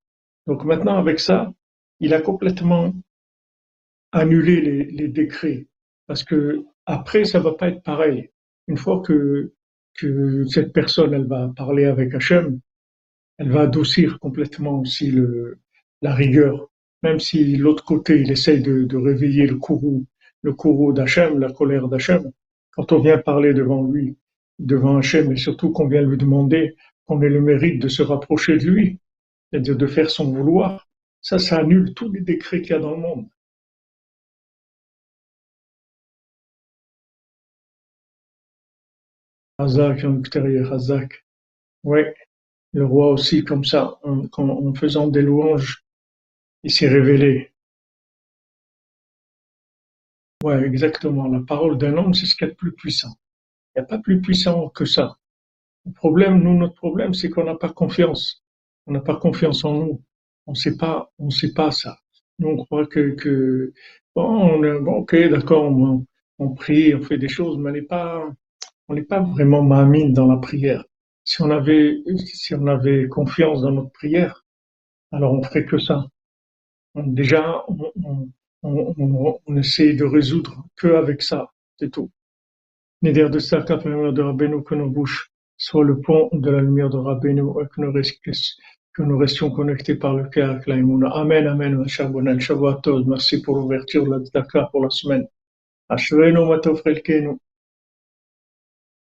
[0.48, 1.54] Donc maintenant, avec ça,
[2.00, 2.94] il a complètement
[4.12, 5.68] annulé les, décrets.
[6.08, 8.30] Parce que après, ça va pas être pareil.
[8.68, 9.54] Une fois que,
[9.98, 12.60] que cette personne, elle va parler avec Hachem,
[13.38, 15.60] elle va adoucir complètement aussi le,
[16.02, 16.70] la rigueur
[17.04, 20.06] même si l'autre côté, il essaye de, de réveiller le courroux,
[20.42, 22.32] le courroux d'Hachem, la colère d'Hachem,
[22.72, 24.18] quand on vient parler devant lui,
[24.60, 28.58] devant Hachem, et surtout qu'on vient lui demander qu'on ait le mérite de se rapprocher
[28.58, 29.00] de lui,
[29.52, 30.88] c'est-à-dire de faire son vouloir,
[31.22, 33.28] ça, ça annule tous les décrets qu'il y a dans le monde.
[39.60, 40.04] Hazak
[40.72, 41.26] Hazak.
[41.84, 42.02] Oui,
[42.74, 45.88] le roi aussi comme ça, en faisant des louanges
[46.64, 47.52] il s'est révélé.
[50.44, 51.28] Ouais, exactement.
[51.28, 53.14] La parole d'un homme, c'est ce qu'il y a de plus puissant.
[53.76, 55.18] Il n'y a pas plus puissant que ça.
[55.86, 58.44] Le problème, nous, notre problème, c'est qu'on n'a pas confiance.
[58.88, 60.04] On n'a pas confiance en nous.
[60.46, 61.98] On sait pas, on sait pas ça.
[62.40, 63.74] Nous, on croit que, que
[64.16, 66.06] bon, on est, bon, ok, d'accord, on,
[66.40, 68.24] on, prie, on fait des choses, mais on n'est pas,
[68.88, 70.86] on n'est pas vraiment mamine dans la prière.
[71.24, 74.46] Si on avait, si on avait confiance dans notre prière,
[75.12, 76.08] alors on ferait que ça
[77.06, 78.30] déjà, on, on,
[78.64, 81.48] on, essaie de résoudre que avec ça,
[81.80, 82.12] c'est tout.
[83.02, 86.90] Neder de la lumière de Rabbeinu, que nos bouches soient le pont de la lumière
[86.90, 87.44] de Rabbeinu,
[87.74, 93.56] que nous, restions connectés par le cœur avec la Amen, Amen, Shabbat, Shabbat, merci pour
[93.58, 95.28] l'ouverture de la Dakar pour la semaine.
[95.90, 97.38] Ashvenu matofrelkenu.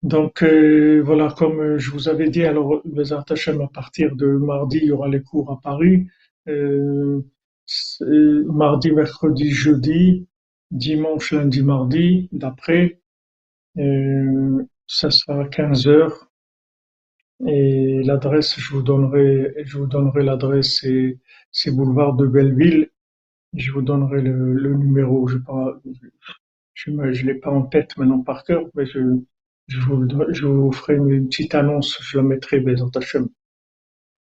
[0.02, 4.78] Donc euh, voilà, comme je vous avais dit, alors les Hashem, à partir de mardi,
[4.78, 6.06] il y aura les cours à Paris.
[6.48, 7.20] Euh,
[8.46, 10.26] mardi, mercredi, jeudi,
[10.70, 13.00] dimanche, lundi, mardi, d'après.
[13.78, 16.30] Euh, ça sera à 15 heures.
[17.46, 20.84] Et l'adresse, je vous donnerai, je vous donnerai l'adresse,
[21.52, 22.90] c'est, boulevard de Belleville.
[23.54, 25.26] Je vous donnerai le, numéro.
[25.26, 25.38] Je
[26.74, 29.00] je l'ai pas en tête maintenant par cœur, mais je,
[29.80, 33.28] vous, je ferai une petite annonce, je la mettrai, Bézant Hachem.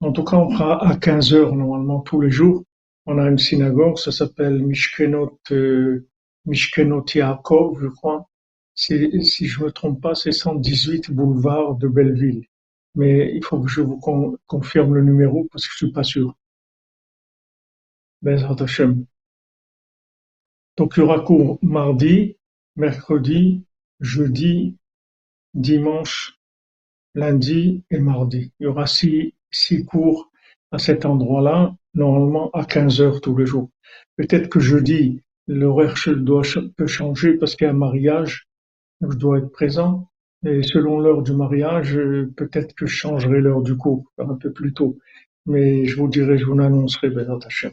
[0.00, 2.64] En tout cas, on fera à 15 heures normalement tous les jours.
[3.06, 6.08] On a une synagogue, ça s'appelle Mishkenot, euh,
[6.46, 8.28] Mishkenot Yaakov, je crois.
[8.74, 12.46] Si je me trompe pas, c'est 118 boulevard de Belleville.
[12.94, 14.00] Mais il faut que je vous
[14.46, 16.36] confirme le numéro parce que je suis pas sûr.
[18.26, 19.04] Hashem.
[20.76, 22.36] Donc il y aura cours mardi,
[22.76, 23.64] mercredi,
[24.00, 24.76] jeudi,
[25.52, 26.38] dimanche,
[27.14, 28.52] lundi et mardi.
[28.58, 30.32] Il y aura six, six cours
[30.70, 33.70] à cet endroit-là, normalement à 15 heures tous les jours.
[34.16, 35.94] Peut-être que jeudi, l'horaire
[36.76, 38.48] peut changer parce qu'il y a un mariage,
[39.00, 40.08] je dois être présent.
[40.46, 41.98] Et selon l'heure du mariage,
[42.36, 44.98] peut-être que je changerai l'heure du cours, un peu plus tôt.
[45.46, 47.72] Mais je vous dirai, je vous annoncerai, Ben Hashem.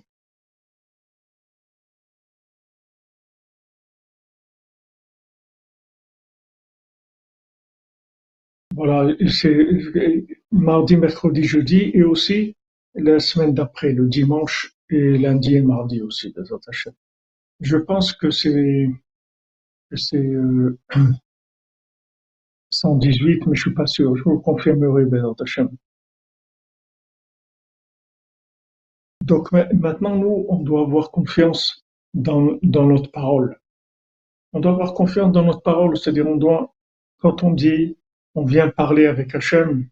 [8.75, 9.67] Voilà, c'est
[10.51, 12.55] mardi, mercredi, jeudi et aussi
[12.95, 16.33] la semaine d'après, le dimanche et lundi et mardi aussi,
[17.59, 18.89] Je pense que c'est
[19.93, 20.33] c'est
[22.71, 24.15] 118, euh, mais je suis pas sûr.
[24.15, 25.33] Je vous confirmerai, Bézat
[29.21, 33.59] Donc maintenant, nous, on doit avoir confiance dans, dans notre parole.
[34.53, 36.73] On doit avoir confiance dans notre parole, c'est-à-dire on doit,
[37.19, 37.97] quand on dit
[38.35, 39.87] on vient parler avec Hachem,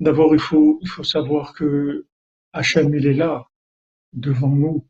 [0.00, 2.06] d'abord il faut, il savoir que
[2.52, 3.48] Hachem, il est là,
[4.12, 4.86] devant nous,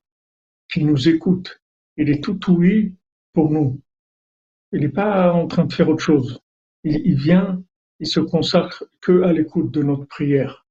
[0.70, 1.60] qu'il nous écoute.
[1.96, 2.94] Il est tout ouïe
[3.32, 3.80] pour nous.
[4.72, 6.40] Il n'est pas en train de faire autre chose.
[6.84, 7.62] Il, vient,
[7.98, 10.66] il se consacre que à l'écoute de notre prière.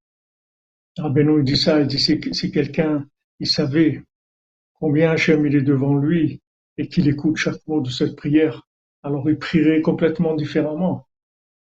[0.98, 3.08] Rabbeinu dit ça, il dit si, quelqu'un,
[3.40, 4.04] il savait
[4.74, 6.42] combien Hachem il est devant lui
[6.78, 8.68] et qu'il écoute chaque mot de cette prière,
[9.04, 11.07] alors il prierait complètement différemment.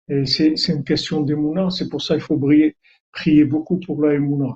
[0.08, 2.76] C'est, une question d'émouna, c'est pour ça qu'il faut prier,
[3.12, 4.54] prier beaucoup pour la émouna.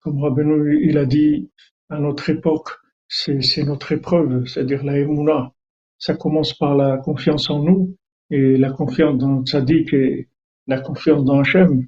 [0.00, 1.50] Comme Rabbeinu, il a dit,
[1.88, 2.70] à notre époque,
[3.08, 5.52] c'est, notre épreuve, c'est-à-dire la émouna.
[5.98, 7.96] Ça commence par la confiance en nous
[8.30, 10.28] et la confiance dans Tzadik et
[10.68, 11.86] la confiance dans Hachem.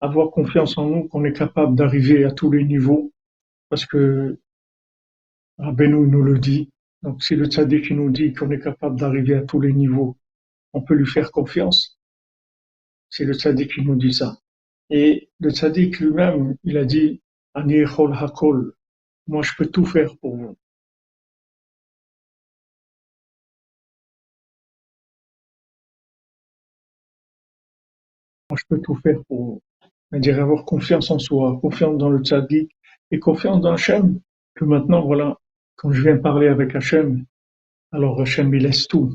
[0.00, 3.12] Avoir confiance en nous qu'on est capable d'arriver à tous les niveaux
[3.68, 4.40] parce que
[5.58, 6.70] Rabbeinu nous le dit.
[7.02, 10.16] Donc si le Tzadik nous dit qu'on est capable d'arriver à tous les niveaux,
[10.72, 11.96] on peut lui faire confiance.
[13.10, 14.38] C'est le tzaddik qui nous dit ça.
[14.90, 17.22] Et le tzaddik lui-même, il a dit,
[17.54, 18.74] Ani hakol,
[19.26, 20.56] moi je peux tout faire pour vous.
[28.50, 29.62] Moi je peux tout faire pour vous.
[30.10, 32.70] C'est-à-dire avoir confiance en soi, confiance dans le tzaddik
[33.10, 34.20] et confiance dans Hachem.
[34.54, 35.38] Que maintenant, voilà,
[35.76, 37.24] quand je viens parler avec Hachem,
[37.92, 39.14] alors Hachem, il laisse tout.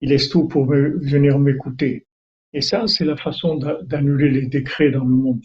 [0.00, 2.06] Il laisse tout pour venir m'écouter.
[2.54, 5.44] Et ça, c'est la façon d'annuler les décrets dans le monde.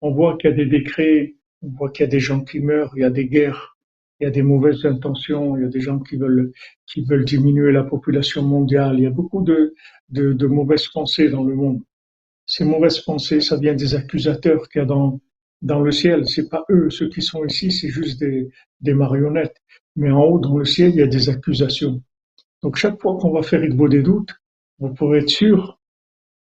[0.00, 2.60] On voit qu'il y a des décrets, on voit qu'il y a des gens qui
[2.60, 3.76] meurent, il y a des guerres,
[4.20, 6.52] il y a des mauvaises intentions, il y a des gens qui veulent,
[6.86, 8.94] qui veulent diminuer la population mondiale.
[8.98, 9.74] Il y a beaucoup de,
[10.10, 11.82] de, mauvaises pensées dans le monde.
[12.46, 15.20] Ces mauvaises pensées, ça vient des accusateurs qu'il y a dans,
[15.62, 16.28] dans le ciel.
[16.28, 18.48] C'est pas eux, ceux qui sont ici, c'est juste des,
[18.82, 19.56] des marionnettes.
[19.96, 22.00] Mais en haut, dans le ciel, il y a des accusations.
[22.62, 24.32] Donc chaque fois qu'on va faire Igbo des doutes,
[24.78, 25.80] vous pourrez être sûr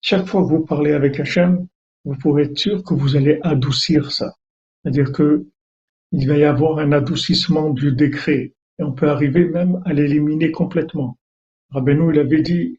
[0.01, 1.67] chaque fois que vous parlez avec Hachem,
[2.05, 4.35] vous pouvez être sûr que vous allez adoucir ça.
[4.83, 5.47] C'est-à-dire que
[6.13, 10.51] il va y avoir un adoucissement du décret et on peut arriver même à l'éliminer
[10.51, 11.19] complètement.
[11.71, 12.79] Rabbeinu, il avait dit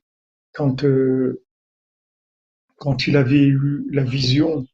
[0.53, 1.43] quand euh,
[2.77, 4.65] quand il avait eu la vision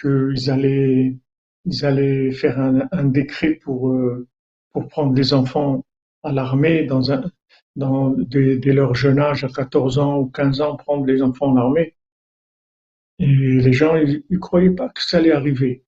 [0.00, 1.16] qu'ils allaient
[1.64, 4.28] ils allaient faire un, décret pour euh,
[4.72, 5.84] pour prendre les enfants
[6.22, 7.30] à l'armée dans un
[7.76, 11.94] dès, leur jeune âge, à 14 ans ou 15 ans, prendre les enfants en armée.
[13.18, 15.84] Et les gens, ils, ne croyaient pas que ça allait arriver.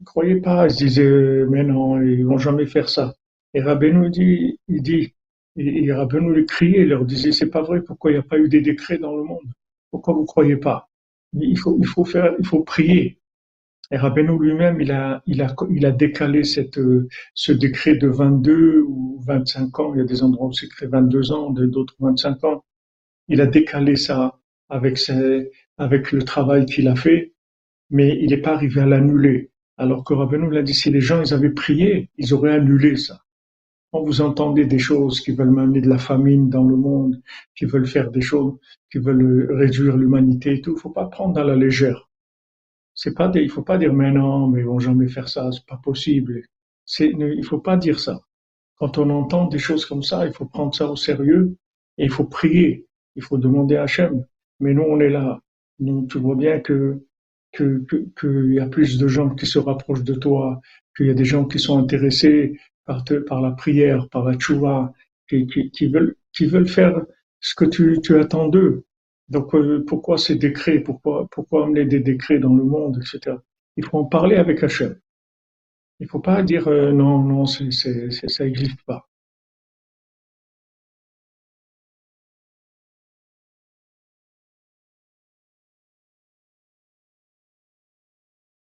[0.00, 3.14] Ils croyaient pas, ils se disaient, mais non, ils vont jamais faire ça.
[3.54, 5.14] Et Rabbeinu dit, il dit,
[5.56, 8.48] et, Rabbeinu les criait, leur disait, c'est pas vrai, pourquoi il n'y a pas eu
[8.48, 9.48] des décrets dans le monde?
[9.90, 10.88] Pourquoi vous croyez pas?
[11.32, 13.19] Il il faut faire, il faut prier.
[13.92, 16.78] Et Rabbeinu lui-même, il a, il a, il a décalé cette,
[17.34, 19.94] ce décret de 22 ou 25 ans.
[19.94, 22.64] Il y a des endroits où c'est écrit 22 ans, d'autres 25 ans.
[23.26, 24.38] Il a décalé ça
[24.68, 27.32] avec ses, avec le travail qu'il a fait,
[27.90, 29.50] mais il n'est pas arrivé à l'annuler.
[29.76, 33.22] Alors que Rabbeinu l'a dit, si les gens ils avaient prié, ils auraient annulé ça.
[33.92, 37.20] Quand vous entendez des choses qui veulent mener de la famine dans le monde,
[37.56, 38.56] qui veulent faire des choses,
[38.92, 42.09] qui veulent réduire l'humanité et tout, faut pas prendre à la légère.
[43.02, 45.64] C'est pas il faut pas dire mais non, mais ils vont jamais faire ça, c'est
[45.64, 46.42] pas possible.
[46.84, 48.20] C'est, il faut pas dire ça.
[48.76, 51.56] Quand on entend des choses comme ça, il faut prendre ça au sérieux
[51.96, 52.86] et il faut prier.
[53.16, 54.26] Il faut demander à Hachem.
[54.60, 55.40] Mais nous, on est là.
[55.78, 57.02] Nous, tu vois bien que
[57.52, 57.86] que
[58.18, 60.60] qu'il y a plus de gens qui se rapprochent de toi,
[60.94, 64.34] qu'il y a des gens qui sont intéressés par te, par la prière, par la
[64.36, 64.92] tchouva,
[65.26, 67.00] qui, qui, qui veulent qui veulent faire
[67.40, 68.84] ce que tu, tu attends d'eux.
[69.30, 71.28] Donc euh, pourquoi ces décrets Pourquoi
[71.64, 73.36] amener des décrets dans le monde, etc.
[73.76, 74.98] Il faut en parler avec Hachem.
[76.00, 77.64] Il faut pas dire euh, non non ça
[78.44, 79.06] n'existe pas.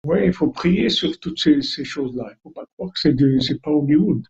[0.05, 2.30] Oui, il faut prier sur toutes ces, choses-là.
[2.32, 4.24] Il faut pas croire que c'est de, c'est pas Hollywood.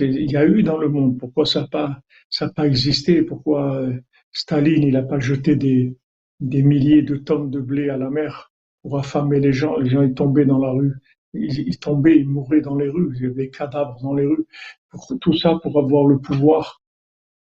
[0.00, 1.18] Il y a eu dans le monde.
[1.18, 3.22] Pourquoi ça n'a pas existé?
[3.22, 4.00] Pourquoi euh,
[4.32, 5.96] Staline, il n'a pas jeté des,
[6.40, 8.52] des milliers de tonnes de blé à la mer
[8.82, 10.94] pour affamer les gens Les gens, ils tombaient dans la rue.
[11.34, 13.14] Ils, ils tombaient, ils mouraient dans les rues.
[13.16, 14.46] Il y avait des cadavres dans les rues.
[14.90, 16.82] Pour, tout ça pour avoir le pouvoir,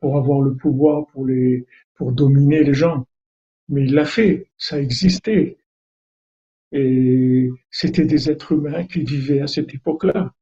[0.00, 3.06] pour avoir le pouvoir, pour les, pour dominer les gens.
[3.68, 4.48] Mais il l'a fait.
[4.56, 5.58] Ça existait.
[6.72, 10.32] Et c'était des êtres humains qui vivaient à cette époque-là.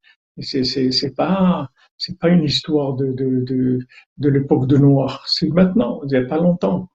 [0.41, 3.79] C'est, pas, c'est pas une histoire de, de, de,
[4.19, 5.25] de l'époque de Noir.
[5.29, 6.89] C'est maintenant, il n'y a pas longtemps.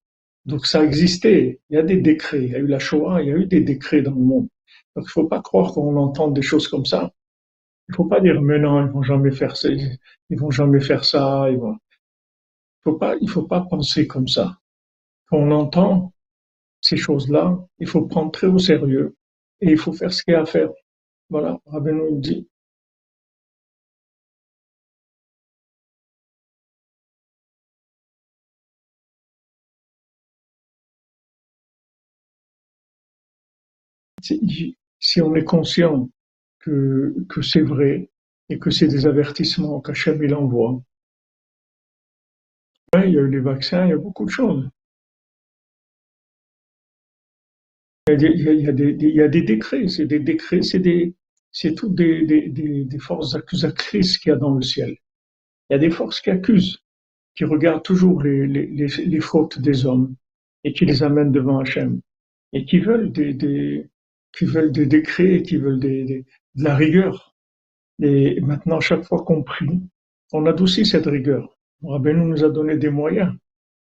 [0.45, 1.59] Donc ça existait.
[1.69, 2.43] Il y a des décrets.
[2.45, 4.47] Il y a eu la Shoah, il y a eu des décrets dans le monde.
[4.95, 7.11] Donc il faut pas croire qu'on entend des choses comme ça.
[7.89, 11.05] Il faut pas dire, mais non, ils vont jamais faire ça, ils vont jamais faire
[11.05, 14.57] ça, il faut faut pas penser comme ça.
[15.27, 16.13] Quand on entend
[16.81, 19.15] ces choses-là, il faut prendre très au sérieux
[19.61, 20.71] et il faut faire ce qu'il y a à faire.
[21.31, 22.48] Voilà, Rabbeinu dit.
[34.21, 36.09] Si on est conscient
[36.59, 38.09] que, c'est vrai
[38.49, 40.81] et que c'est des avertissements qu'Hachem il envoie,
[42.95, 44.69] il y a eu les vaccins, il y a beaucoup de choses.
[48.07, 51.13] Il y a, des, décrets, c'est des décrets, c'est des,
[51.51, 54.97] c'est toutes des, forces accusatrices qu'il y a dans le ciel.
[55.69, 56.79] Il y a des forces qui accusent,
[57.35, 60.15] qui regardent toujours les, fautes des hommes
[60.63, 62.01] et qui les amènent devant Hachem
[62.53, 63.87] et qui veulent des,
[64.33, 66.23] qui veulent des décrets, qui veulent de
[66.55, 67.35] la rigueur.
[68.01, 69.81] Et maintenant, chaque fois qu'on prie,
[70.31, 71.57] on adoucit cette rigueur.
[71.83, 73.33] Rabbeinu nous a donné des moyens.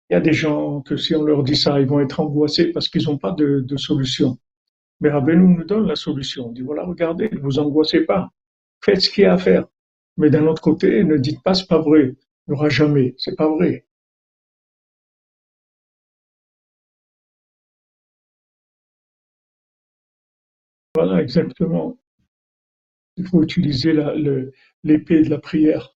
[0.09, 2.71] Il y a des gens que si on leur dit ça, ils vont être angoissés
[2.71, 4.37] parce qu'ils n'ont pas de, solution.
[5.01, 6.49] Mais Rabbeinu nous donne la solution.
[6.51, 8.29] Il dit voilà, regardez, ne vous angoissez pas.
[8.83, 9.65] Faites ce qu'il y a à faire.
[10.17, 12.15] Mais d'un autre côté, ne dites pas c'est pas vrai.
[12.47, 13.15] Il n'y aura jamais.
[13.17, 13.85] C'est pas vrai.
[21.05, 21.99] Voilà, exactement.
[23.17, 23.93] Il faut utiliser
[24.83, 25.95] l'épée de la prière.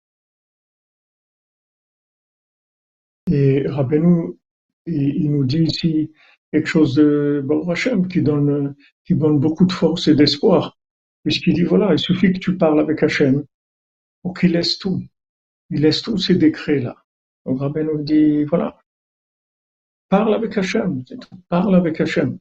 [3.32, 4.38] Et Rabbeinu,
[4.86, 6.12] il, nous dit ici
[6.52, 10.78] quelque chose de Baruch Hashem qui donne, qui donne beaucoup de force et d'espoir.
[11.24, 13.46] Puisqu'il dit, voilà, il suffit que tu parles avec Hachem
[14.22, 15.02] pour qu'il laisse tout.
[15.72, 16.96] Il laisse tous ces décrets-là.
[17.48, 18.80] Donc Rabbeinu dit, voilà,
[20.08, 21.04] parle avec Hachem,
[21.50, 22.38] parle avec Hachem.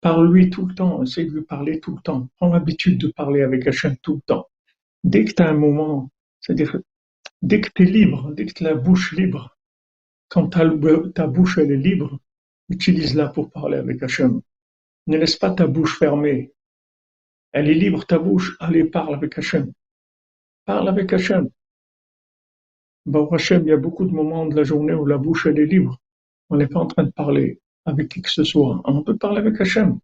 [0.00, 2.28] Parle-lui tout le temps, essaye de lui parler tout le temps.
[2.36, 4.48] Prends l'habitude de parler avec Hachem tout le temps.
[5.04, 6.78] Dès que tu as un moment, c'est-à-dire,
[7.42, 9.56] dès que tu es libre, dès que tu as la bouche libre,
[10.28, 12.18] quand ta, bouche elle est libre,
[12.68, 14.40] utilise-la pour parler avec Hachem.
[15.06, 16.52] Ne laisse pas ta bouche fermée.
[17.52, 18.56] Elle est libre, ta bouche.
[18.60, 19.72] Allez, parle avec Hachem.
[20.64, 21.48] Parle avec Hachem.
[23.06, 25.60] Baruch Hachem, il y a beaucoup de moments de la journée où la bouche elle
[25.60, 26.00] est libre.
[26.50, 28.80] On n'est pas en train de parler avec qui que ce soit.
[28.84, 29.98] On peut parler avec Hachem.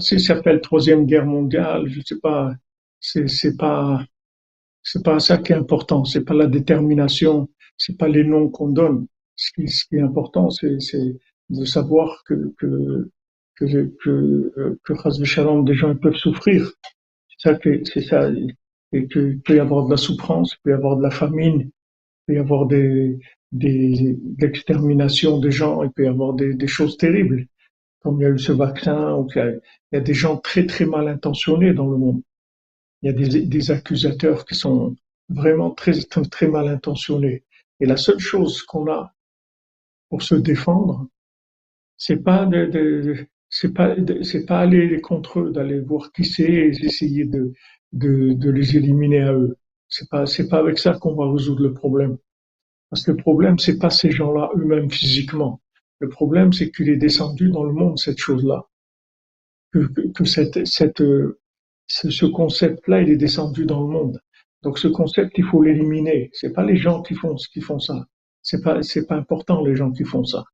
[0.00, 2.54] Ça s'appelle troisième guerre mondiale, je sais pas,
[3.00, 4.04] c'est, pas,
[4.82, 6.04] c'est pas ça qui est important.
[6.04, 7.48] C'est pas la détermination,
[7.78, 9.06] c'est pas les noms qu'on donne.
[9.36, 10.78] Ce qui, ce qui est important, c'est
[11.50, 13.10] de savoir que, que,
[13.58, 16.70] que, que, que, Shalom, des gens peuvent souffrir.
[17.28, 18.30] C'est ça que, c'est ça.
[18.92, 21.60] Et qu'il peut y avoir de la souffrance, il peut y avoir de la famine,
[21.62, 21.70] il
[22.26, 23.18] peut y avoir des,
[23.52, 27.46] des, l'extermination des gens, il peut y avoir des, des choses terribles
[28.00, 29.60] comme il y a eu ce vaccin, il
[29.92, 32.22] y a des gens très très mal intentionnés dans le monde.
[33.02, 34.96] Il y a des, des accusateurs qui sont
[35.28, 35.92] vraiment très,
[36.30, 37.44] très mal intentionnés.
[37.80, 39.14] Et la seule chose qu'on a
[40.08, 41.06] pour se défendre,
[41.96, 43.26] c'est pas de, de
[43.58, 47.52] c'est pas c'est pas aller contre eux, d'aller voir qui c'est et essayer de,
[47.92, 49.56] de, les éliminer à eux.
[49.88, 52.18] C'est pas c'est pas avec ça qu'on va résoudre le problème.
[52.90, 55.60] Parce que le problème c'est pas ces gens-là eux-mêmes physiquement.
[56.00, 58.68] Le problème, c'est qu'il est descendu dans le monde, cette chose-là.
[59.72, 59.80] que,
[60.12, 61.02] que cette, cette,
[61.88, 64.20] ce, ce concept-là, il est descendu dans le monde.
[64.62, 66.30] Donc ce concept, il faut l'éliminer.
[66.32, 68.06] C'est pas les gens qui font qui font ça.
[68.42, 70.44] C'est pas c'est pas important les gens qui font ça.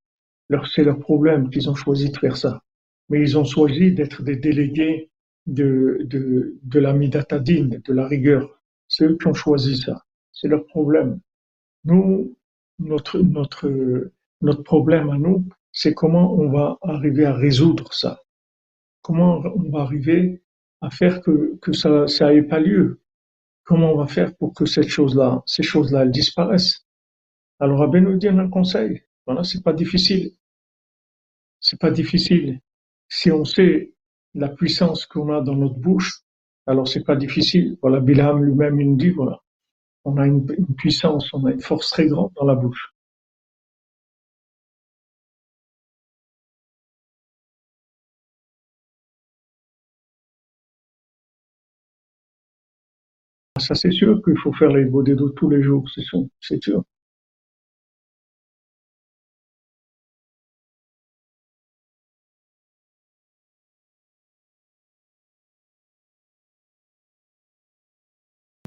[0.72, 2.62] C'est leur problème qu'ils ont choisi de faire ça.
[3.08, 5.10] Mais ils ont choisi d'être des délégués
[5.46, 8.62] de de de la midatadine, de la rigueur.
[8.88, 10.04] C'est eux qui ont choisi ça.
[10.32, 11.20] C'est leur problème.
[11.84, 12.36] Nous,
[12.78, 18.20] notre notre notre problème à nous, c'est comment on va arriver à résoudre ça.
[19.02, 20.42] Comment on va arriver
[20.80, 23.00] à faire que que ça ça pas lieu
[23.64, 26.86] Comment on va faire pour que cette chose-là, ces choses-là, disparaissent
[27.60, 29.02] Alors Rabbi nous donne un conseil.
[29.26, 30.32] Voilà, c'est pas difficile.
[31.60, 32.60] C'est pas difficile.
[33.08, 33.94] Si on sait
[34.34, 36.22] la puissance qu'on a dans notre bouche,
[36.66, 37.78] alors c'est pas difficile.
[37.82, 39.40] Voilà, Bilham lui-même nous dit voilà,
[40.04, 40.46] on a une,
[40.76, 42.92] puissance, on a une force très grande dans la bouche.
[53.58, 56.02] Ça, c'est sûr qu'il faut faire les dos tous les jours, c'est
[56.62, 56.84] sûr,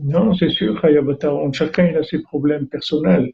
[0.08, 3.32] Non, c'est sûr, Hayabata, chacun a ses problèmes personnels,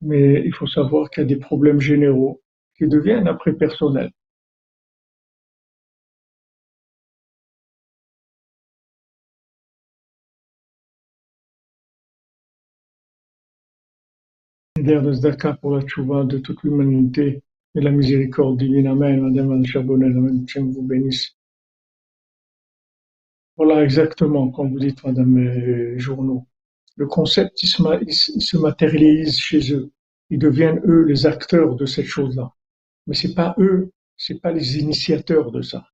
[0.00, 2.40] mais il faut savoir qu'il y a des problèmes généraux
[2.76, 4.10] qui deviennent après personnels.
[14.78, 17.42] D'air de Zdaka pour la tchouva de toute l'humanité
[17.74, 18.88] et la miséricorde divine.
[18.88, 19.20] Amen.
[19.20, 20.44] Madame Anne Charbonnel, Amen.
[20.44, 21.37] Dieu vous bénisse.
[23.58, 26.46] Voilà exactement, comme vous dites, Madame Journaux.
[26.96, 29.92] Le concept, il se, se matérialise chez eux.
[30.30, 32.54] Ils deviennent, eux, les acteurs de cette chose-là.
[33.06, 35.86] Mais c'est pas eux, c'est pas les initiateurs de ça.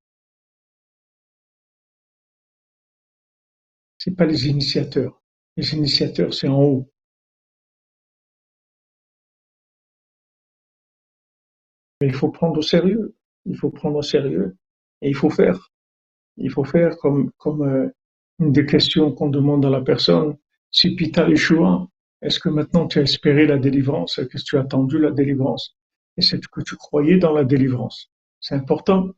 [3.98, 5.20] C'est pas les initiateurs.
[5.56, 6.92] Les initiateurs, c'est en haut.
[12.00, 13.16] Mais il faut prendre au sérieux.
[13.46, 14.56] Il faut prendre au sérieux.
[15.02, 15.73] Et il faut faire.
[16.36, 17.88] Il faut faire comme, comme euh,
[18.40, 20.36] une des questions qu'on demande à la personne.
[20.70, 21.86] Si Pita Yeshua,
[22.22, 24.18] est-ce que maintenant tu as espéré la délivrance?
[24.18, 25.76] Est-ce que tu as attendu la délivrance?
[26.16, 28.10] Et c'est que tu croyais dans la délivrance.
[28.40, 29.10] C'est important.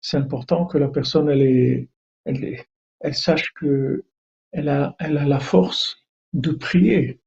[0.00, 1.88] C'est important que la personne, elle est,
[2.24, 2.68] elle est,
[3.00, 4.04] elle sache que
[4.52, 7.20] elle a, elle a la force de prier.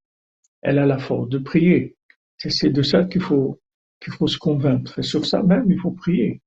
[0.61, 1.95] Elle a la force de prier.
[2.37, 3.59] C'est de ça qu'il faut,
[3.99, 4.97] qu'il faut se convaincre.
[4.99, 6.41] Et sur ça même, il faut prier.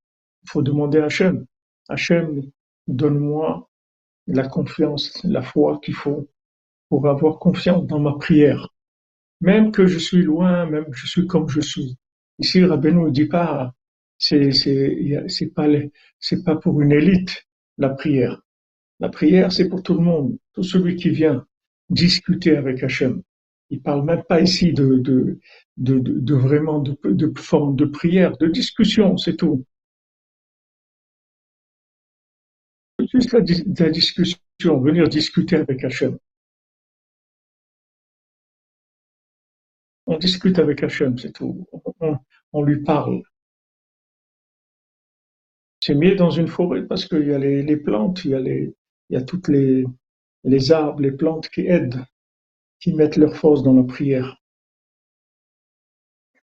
[0.45, 1.47] Il faut demander à Hachem.
[1.89, 2.43] Hachem,
[2.87, 3.69] donne-moi
[4.27, 6.29] la confiance, la foi qu'il faut
[6.89, 8.69] pour avoir confiance dans ma prière.
[9.41, 11.97] Même que je suis loin, même que je suis comme je suis.
[12.39, 13.75] Ici, Rabbeinu ne dit pas,
[14.19, 14.51] c'est,
[16.45, 17.45] pas pour une élite,
[17.79, 18.43] la prière.
[19.01, 20.39] La prière, c'est pour tout le monde.
[20.53, 21.47] Tout celui qui vient
[21.91, 23.23] discuter avec Hachem.
[23.71, 25.41] Il parle même pas ici de,
[25.77, 29.65] vraiment de forme de prière, de discussion, c'est tout.
[33.15, 34.41] Juste la, dis- la discussion,
[34.81, 36.19] venir discuter avec Hachem.
[40.07, 41.65] On discute avec Hachem, c'est tout.
[42.53, 43.23] On, lui parle.
[45.81, 48.75] C'est mieux dans une forêt parce qu'il y a les, plantes, il y a les,
[49.27, 49.85] toutes les,
[50.73, 52.05] arbres, les plantes qui aident,
[52.81, 54.43] qui mettent leur force dans la prière.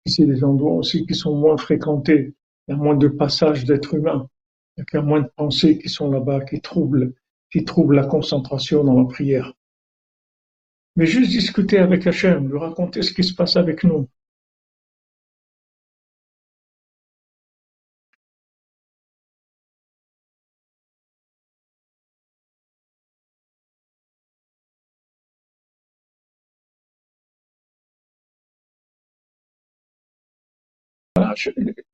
[0.06, 2.36] C'est des endroits aussi qui sont moins fréquentés.
[2.68, 4.30] Il y a moins de passages d'êtres humains.
[4.78, 7.14] Il y a moins de pensées qui sont là-bas, qui troublent,
[7.52, 9.54] qui troublent la concentration dans la prière.
[10.96, 14.08] Mais juste discuter avec Hachem, lui raconter ce qui se passe avec nous.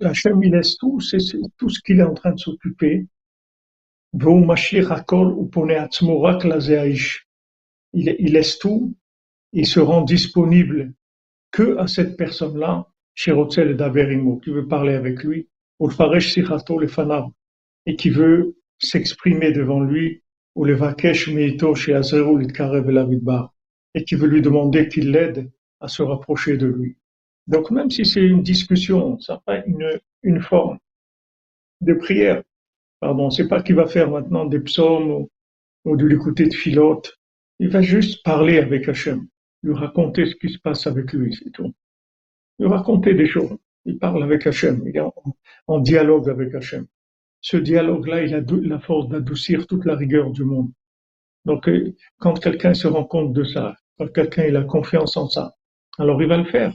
[0.02, 1.18] Hachem, il laisse tout, c'est
[1.58, 3.06] tout ce qu'il est en train de s'occuper.
[7.94, 8.96] Il, il laisse tout,
[9.54, 10.94] il se rend disponible
[11.52, 15.48] que à cette personne-là, Shirotzel Daverimo, qui veut parler avec lui,
[17.86, 20.24] et qui veut s'exprimer devant lui,
[23.96, 26.98] et qui veut lui demander qu'il l'aide à se rapprocher de lui.
[27.48, 30.80] Donc même si c'est une discussion, ça n'a pas une, une forme
[31.82, 32.44] de prière,
[33.00, 35.30] pardon, c'est pas qu'il va faire maintenant des psaumes ou,
[35.86, 37.18] ou de l'écouter de filote,
[37.60, 39.28] il va juste parler avec Hachem,
[39.64, 41.74] lui raconter ce qui se passe avec lui, c'est tout.
[42.60, 43.58] Lui raconter des choses.
[43.86, 45.14] Il parle avec Hachem, il est en,
[45.68, 46.88] en dialogue avec Hachem.
[47.42, 50.72] ce dialogue-là, il a la force d'adoucir toute la rigueur du monde.
[51.46, 55.54] Donc, euh, quand quelqu'un se rend compte de ça, quand quelqu'un a confiance en ça,
[56.00, 56.74] alors il va le faire.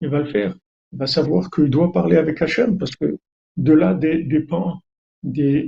[0.00, 0.54] Il va le faire.
[0.92, 3.18] Il va savoir qu'il doit parler avec Hachem parce que
[3.56, 4.82] de là dépend
[5.22, 5.64] des,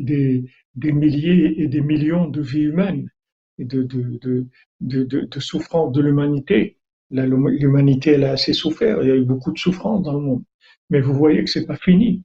[0.75, 3.11] des, milliers et des millions de vies humaines
[3.59, 4.47] et de, de,
[4.81, 6.79] de, de, souffrances de l'humanité.
[7.11, 9.03] L'humanité, elle a assez souffert.
[9.03, 10.45] Il y a eu beaucoup de souffrances dans le monde.
[10.91, 12.23] Mais vous voyez que c'est pas fini.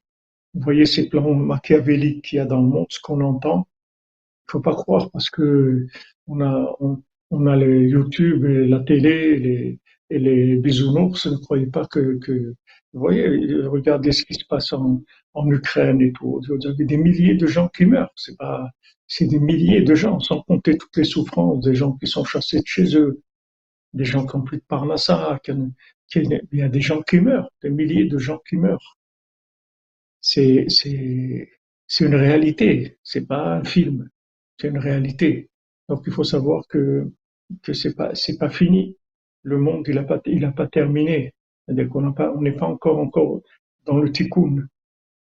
[0.53, 3.67] Vous voyez ces plans machiavéliques qu'il y a dans le monde, ce qu'on entend.
[4.47, 5.87] Il faut pas croire parce que
[6.27, 6.77] on a,
[7.31, 9.79] on a les YouTube et la télé les,
[10.13, 11.27] et les bisounours.
[11.27, 12.19] Ne croyez pas que,
[12.93, 13.27] vous voyez,
[13.65, 15.01] regardez ce qui se passe en,
[15.47, 16.41] Ukraine et tout.
[16.47, 18.13] Il y a des milliers de gens qui meurent.
[18.15, 18.69] C'est pas,
[19.07, 22.59] c'est des milliers de gens, sans compter toutes les souffrances, des gens qui sont chassés
[22.59, 23.21] de chez eux,
[23.93, 25.39] des gens qui n'ont plus de parnassa,
[26.15, 28.97] il y a des gens qui meurent, des milliers de gens qui meurent.
[30.21, 31.49] C'est, c'est,
[31.87, 32.97] c'est une réalité.
[33.03, 34.09] C'est pas un film.
[34.59, 35.49] C'est une réalité.
[35.89, 37.11] Donc il faut savoir que
[37.61, 38.97] que c'est pas c'est pas fini.
[39.43, 41.33] Le monde il a pas il a pas terminé.
[41.65, 43.41] C'est-à-dire qu'on n'a pas on n'est pas encore encore
[43.85, 44.67] dans le tikkun.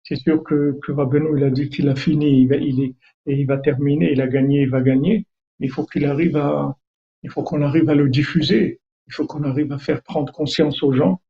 [0.03, 2.95] C'est sûr que que Rabbeinu il a dit qu'il a fini, il, il est
[3.28, 5.26] et il va terminer, il a gagné, il va gagner.
[5.59, 6.76] Il faut qu'il arrive à
[7.24, 8.80] il faut qu'on arrive à le diffuser.
[9.07, 11.22] Il faut qu'on arrive à faire prendre conscience aux gens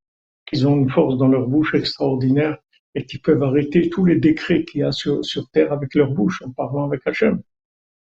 [0.46, 2.58] qu'ils ont une force dans leur bouche extraordinaire
[2.96, 6.12] et qu'ils peuvent arrêter tous les décrets qu'il y a sur, sur terre avec leur
[6.12, 7.42] bouche en parlant avec Hachem.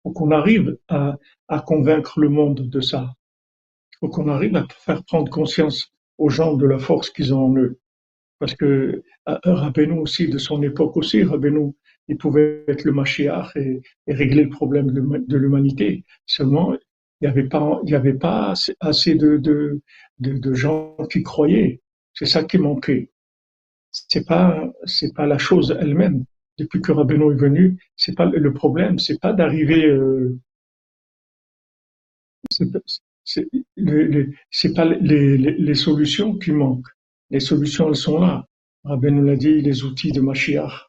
[0.03, 1.17] Faut qu'on arrive à,
[1.49, 3.15] à convaincre le monde de ça.
[4.01, 7.57] Faut qu'on arrive à faire prendre conscience aux gens de la force qu'ils ont en
[7.57, 7.79] eux.
[8.39, 11.73] Parce que Rabbeinu aussi, de son époque aussi, Rabbeinu,
[12.09, 16.05] il pouvait être le Mashiach et, régler le problème de, l'humanité.
[16.27, 16.79] Seulement, il
[17.21, 19.81] n'y avait pas, assez de,
[20.53, 21.81] gens qui croyaient.
[22.15, 23.11] C'est ça qui manquait.
[23.91, 24.73] C'est pas,
[25.15, 26.25] pas la chose elle-même
[26.61, 30.39] depuis que Rabbeinu est venu, c'est pas le problème, c'est pas d'arriver, euh,
[34.51, 36.89] c'est pas les, les, solutions qui manquent.
[37.31, 38.47] Les solutions, elles sont là.
[38.85, 40.89] Rabbeinu l'a dit, les outils de Mashiach.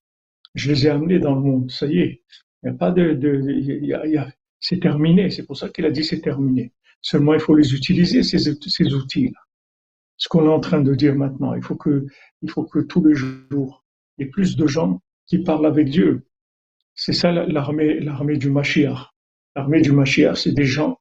[0.56, 1.72] Je les ai amenés dans le monde.
[1.72, 2.22] Ça y est.
[2.64, 4.28] Il n'y a pas de, y a,
[4.60, 5.30] c'est terminé.
[5.30, 6.72] C'est pour ça qu'il a dit c'est terminé.
[7.02, 9.40] Seulement, il faut les utiliser, ces, ces outils-là.
[10.18, 11.56] Ce qu'on est en train de dire maintenant.
[11.56, 12.06] Il faut que,
[12.42, 13.84] il faut que tous les jours,
[14.18, 16.28] il y ait plus de gens qui parlent avec Dieu.
[16.94, 19.12] C'est ça l'armée, l'armée du Mashiach.
[19.56, 21.01] L'armée du Mashiach, c'est des gens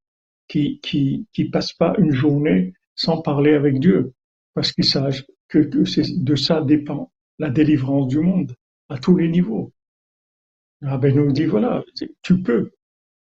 [0.50, 4.12] qui, qui, qui passent pas une journée sans parler avec Dieu,
[4.52, 8.56] parce qu'ils savent que, de ça dépend la délivrance du monde
[8.88, 9.72] à tous les niveaux.
[10.82, 11.84] Ben nous dit voilà,
[12.22, 12.72] tu peux.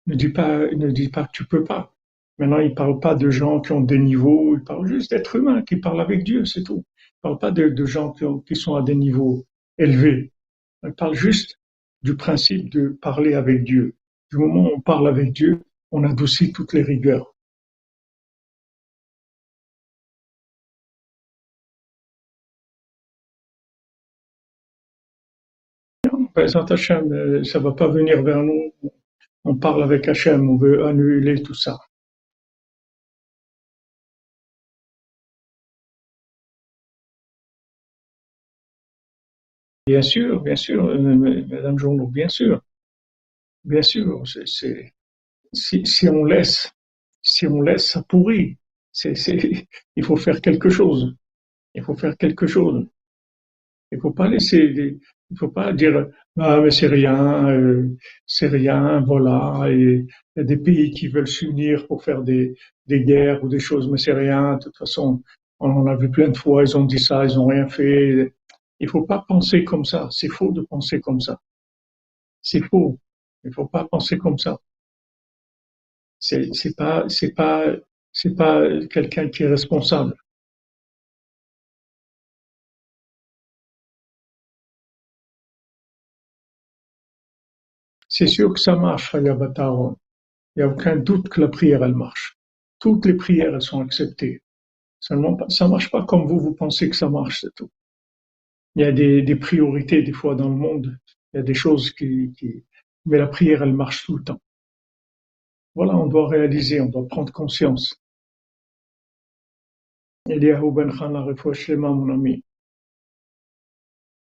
[0.07, 1.93] Ne dis pas, ne dis pas que tu peux pas.
[2.39, 5.61] Maintenant, il parle pas de gens qui ont des niveaux, il parle juste d'êtres humains
[5.61, 6.83] qui parlent avec Dieu, c'est tout.
[6.87, 9.45] Il parle pas de, gens qui, qui sont à des niveaux
[9.77, 10.31] élevés.
[10.81, 11.59] Elle parle juste
[12.01, 13.95] du principe de parler avec Dieu.
[14.31, 15.61] Du moment où on parle avec Dieu,
[15.91, 17.35] on adoucit toutes les rigueurs.
[26.33, 28.73] Présent Hachem, euh, ça va pas venir vers nous.
[29.45, 31.77] On parle avec Hachem, on veut annuler tout ça.
[39.87, 40.97] Bien sûr, bien sûr, euh,
[41.49, 42.61] Madame Journaux, bien sûr,
[43.63, 44.23] bien sûr.
[44.45, 44.93] C'est,
[45.53, 46.71] si, on laisse,
[47.21, 48.57] si on laisse, ça pourrit.
[49.95, 51.15] Il faut faire quelque chose.
[51.73, 52.87] Il faut faire quelque chose.
[53.91, 54.99] Il faut pas laisser,
[55.31, 57.89] il faut pas dire ah mais c'est rien, euh,
[58.25, 59.65] c'est rien, voilà.
[59.69, 62.55] Et il y a des pays qui veulent s'unir pour faire des,
[62.87, 64.55] des guerres ou des choses, mais c'est rien.
[64.55, 65.21] De toute façon,
[65.59, 66.63] on en a vu plein de fois.
[66.63, 68.33] Ils ont dit ça, ils ont rien fait.
[68.79, 70.07] Il faut pas penser comme ça.
[70.11, 71.39] C'est faux de penser comme ça.
[72.41, 72.97] C'est faux.
[73.43, 74.59] Il faut pas penser comme ça.
[76.19, 77.07] C'est, pas,
[78.89, 80.15] quelqu'un qui est responsable.
[88.07, 89.29] C'est sûr que ça marche, Il n'y
[90.63, 92.37] a aucun doute que la prière, elle marche.
[92.79, 94.41] Toutes les prières, elles sont acceptées.
[94.99, 97.69] Seulement, ça marche pas comme vous, vous pensez que ça marche, c'est tout
[98.75, 100.97] il y a des, des, priorités des fois dans le monde.
[101.33, 102.63] Il y a des choses qui, qui,
[103.05, 104.41] mais la prière, elle marche tout le temps.
[105.79, 107.95] Voilà, on doit réaliser, on doit prendre conscience.
[110.27, 112.43] Eliyahu ben mon ami.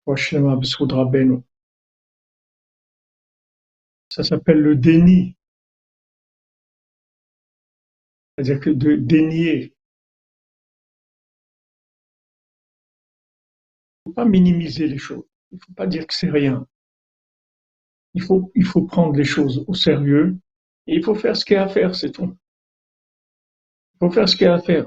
[0.06, 1.42] Rabbeinu.
[4.08, 5.36] Ça s'appelle le déni.
[8.38, 9.74] C'est-à-dire que de dénier
[14.14, 15.24] pas minimiser les choses.
[15.50, 16.68] Il ne faut pas dire que c'est rien.
[18.14, 20.38] Il faut, il faut prendre les choses au sérieux
[20.86, 22.36] il faut faire ce qu'il y a à faire, c'est tout.
[23.94, 24.86] Il faut faire ce qu'il y a à faire.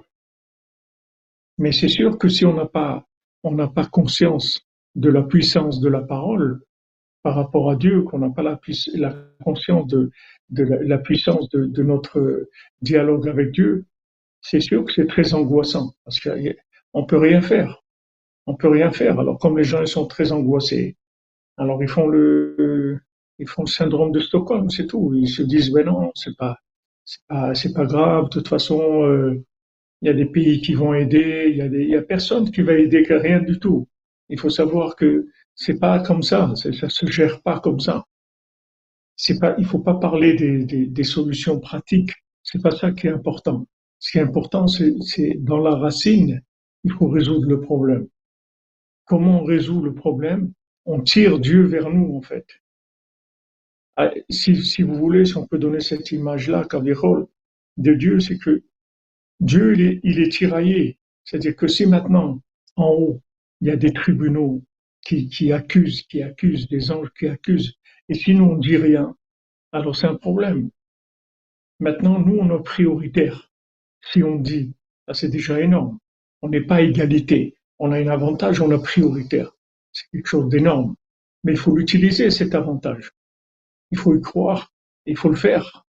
[1.57, 3.05] Mais c'est sûr que si on n'a pas,
[3.43, 4.61] pas conscience
[4.95, 6.61] de la puissance de la parole
[7.23, 8.59] par rapport à Dieu, qu'on n'a pas la,
[9.43, 10.11] conscience de,
[10.49, 12.49] la, puissance de, notre
[12.81, 13.85] dialogue avec Dieu,
[14.41, 17.81] c'est sûr que c'est très angoissant parce qu'on peut rien faire.
[18.45, 19.19] On peut rien faire.
[19.19, 20.97] Alors comme les gens sont très angoissés,
[21.57, 22.99] alors ils font le,
[23.39, 25.13] ils font le syndrome de Stockholm, c'est tout.
[25.15, 26.57] Ils se disent ben non, c'est pas,
[27.05, 28.25] c'est pas, c'est pas grave.
[28.25, 29.43] De toute façon, euh,
[30.01, 31.47] il y a des pays qui vont aider.
[31.51, 33.87] Il y a des, y a personne qui va aider, rien du tout.
[34.29, 36.53] Il faut savoir que c'est pas comme ça.
[36.55, 38.05] Ça se gère pas comme ça.
[39.17, 42.11] C'est pas, il faut pas parler des, des, des solutions pratiques.
[42.43, 43.65] C'est pas ça qui est important.
[43.99, 46.41] Ce qui est important, c'est dans la racine,
[46.83, 48.07] il faut résoudre le problème.
[49.05, 50.51] Comment on résout le problème?
[50.85, 52.45] On tire Dieu vers nous, en fait.
[53.97, 56.67] Ah, si, si vous voulez, si on peut donner cette image-là,
[57.77, 58.63] de Dieu, c'est que
[59.39, 60.97] Dieu, il est, il est tiraillé.
[61.23, 62.41] C'est-à-dire que si maintenant,
[62.75, 63.21] en haut,
[63.61, 64.63] il y a des tribunaux
[65.01, 67.73] qui, qui accusent, qui accusent, des anges qui accusent,
[68.09, 69.15] et sinon on dit rien,
[69.71, 70.69] alors c'est un problème.
[71.79, 73.51] Maintenant, nous, on est prioritaire
[74.11, 74.73] si on dit,
[75.11, 75.97] c'est déjà énorme.
[76.41, 77.55] On n'est pas égalité.
[77.79, 79.51] On a un avantage, on est prioritaire.
[79.91, 80.95] C'est quelque chose d'énorme.
[81.43, 83.11] Mais il faut l'utiliser, cet avantage.
[83.95, 84.73] Il faut y croire,
[85.05, 85.85] il faut le faire.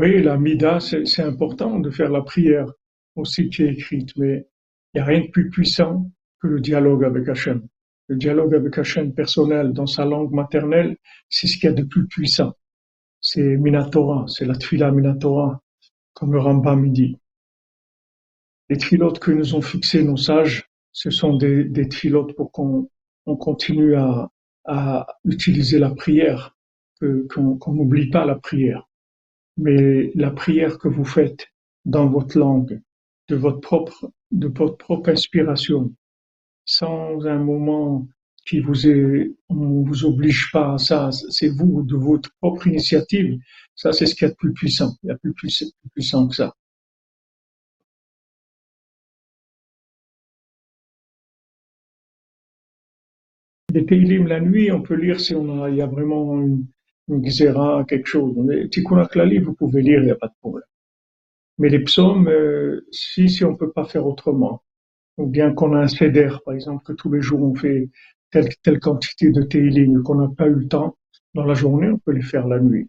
[0.00, 2.66] Oui, la mida, c'est important de faire la prière
[3.14, 4.48] aussi qui est écrite, mais
[4.92, 6.10] il n'y a rien de plus puissant
[6.40, 7.64] que le dialogue avec Hachem.
[8.08, 10.96] Le dialogue avec Hachem personnel dans sa langue maternelle,
[11.28, 12.54] c'est ce qu'il y a de plus puissant.
[13.22, 15.62] C'est Minatora, c'est la Tfila Minatora,
[16.12, 17.16] comme le Rambam dit.
[18.68, 21.88] Les tfilotes que nous ont fixés nos sages, ce sont des, des
[22.36, 22.90] pour qu'on
[23.24, 24.28] on continue à,
[25.24, 26.54] utiliser la prière,
[27.00, 28.86] qu'on n'oublie pas la prière
[29.56, 31.48] mais la prière que vous faites
[31.84, 32.80] dans votre langue,
[33.28, 35.92] de votre propre inspiration,
[36.64, 38.06] sans un moment
[38.46, 43.38] qui vous est, on vous oblige pas à ça, c'est vous, de votre propre initiative,
[43.74, 45.34] ça c'est ce qui est le plus puissant, il y a plus,
[45.94, 46.54] puissant que ça.
[53.74, 56.66] Les Teilim la nuit, on peut lire si on a, il y a vraiment une,
[57.08, 58.34] une xéra, quelque chose.
[58.70, 60.66] Tikkun Klali, vous pouvez lire, il n'y a pas de problème.
[61.58, 64.62] Mais les psaumes, euh, si, si on peut pas faire autrement,
[65.16, 67.90] ou bien qu'on a un seder, par exemple, que tous les jours on fait
[68.32, 70.96] telle, telle quantité de teilim, qu'on n'a pas eu le temps
[71.34, 72.88] dans la journée, on peut les faire la nuit.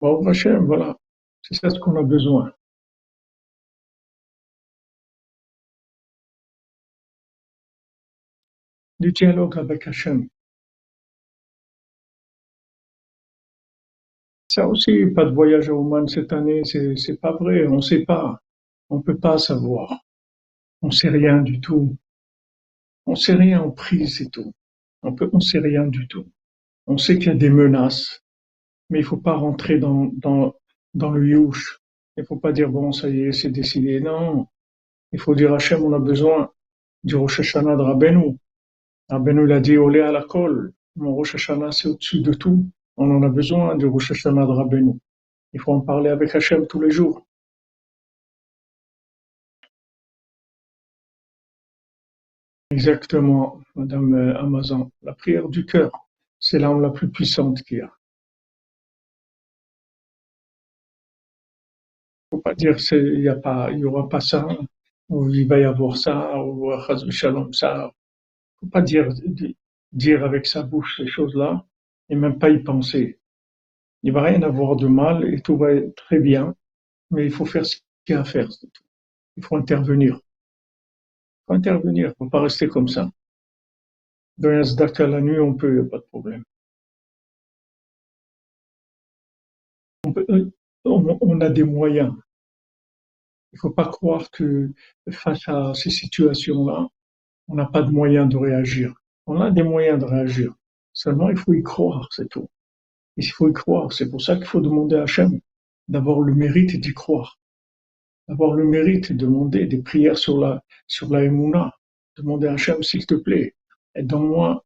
[0.00, 0.96] Bon, Hachem, voilà.
[1.42, 2.52] C'est ça ce qu'on a besoin.
[9.02, 10.28] du dialogue avec Hachem.
[14.54, 18.38] Ça aussi, pas de voyage à Oman cette année, c'est pas vrai, on sait pas.
[18.90, 20.04] On peut pas savoir.
[20.82, 21.96] On sait rien du tout.
[23.06, 24.52] On sait rien, on prie, c'est tout.
[25.02, 26.26] On peut, on sait rien du tout.
[26.86, 28.22] On sait qu'il y a des menaces,
[28.90, 30.54] mais il faut pas rentrer dans, dans,
[30.92, 31.78] dans le youch.
[32.18, 34.02] Il faut pas dire, bon, ça y est, c'est décidé.
[34.02, 34.48] Non.
[35.12, 36.52] Il faut dire, Hachem, on a besoin
[37.04, 38.36] du Rosh Hashanah de Rabbeinu.
[39.08, 40.74] Rabbeinu l'a dit, olé à la colle.
[40.96, 42.68] Mon Rosh Hashanah, c'est au-dessus de tout.
[42.96, 44.98] On en a besoin du Rosh Hashanah de Rabbeinu.
[45.52, 47.26] Il faut en parler avec Hachem tous les jours.
[52.70, 54.90] Exactement, Madame euh, Amazon.
[55.02, 55.90] La prière du cœur,
[56.40, 57.92] c'est l'arme la plus puissante qu'il y a.
[62.30, 64.46] Faut pas dire il y a pas, il y aura pas ça,
[65.08, 66.72] ou il va y avoir ça, ou
[67.10, 67.92] Shalom ça,
[68.60, 69.08] faut pas dire,
[69.92, 71.64] dire avec sa bouche ces choses-là
[72.08, 73.18] et même pas y penser.
[74.02, 76.54] Il va rien avoir de mal et tout va être très bien,
[77.10, 78.48] mais il faut faire ce qu'il y a à faire.
[79.36, 80.16] Il faut intervenir.
[80.16, 83.10] Il faut intervenir, il faut pas rester comme ça.
[84.38, 86.42] Dans un zdaka la nuit, on peut, il n'y a pas de problème.
[90.04, 92.12] On, euh, a des moyens.
[93.52, 94.70] Il faut pas croire que
[95.10, 96.88] face à ces situations-là,
[97.48, 98.94] on n'a pas de moyens de réagir.
[99.26, 100.54] On a des moyens de réagir.
[100.92, 102.48] Seulement, il faut y croire, c'est tout.
[103.16, 103.92] Il faut y croire.
[103.92, 105.40] C'est pour ça qu'il faut demander à Hachem
[105.88, 107.38] d'avoir le mérite d'y croire.
[108.28, 111.72] avoir le mérite de demander des prières sur la, sur la Emouna,
[112.16, 113.54] demander à Hachem, s'il te plaît,
[113.96, 114.64] donne-moi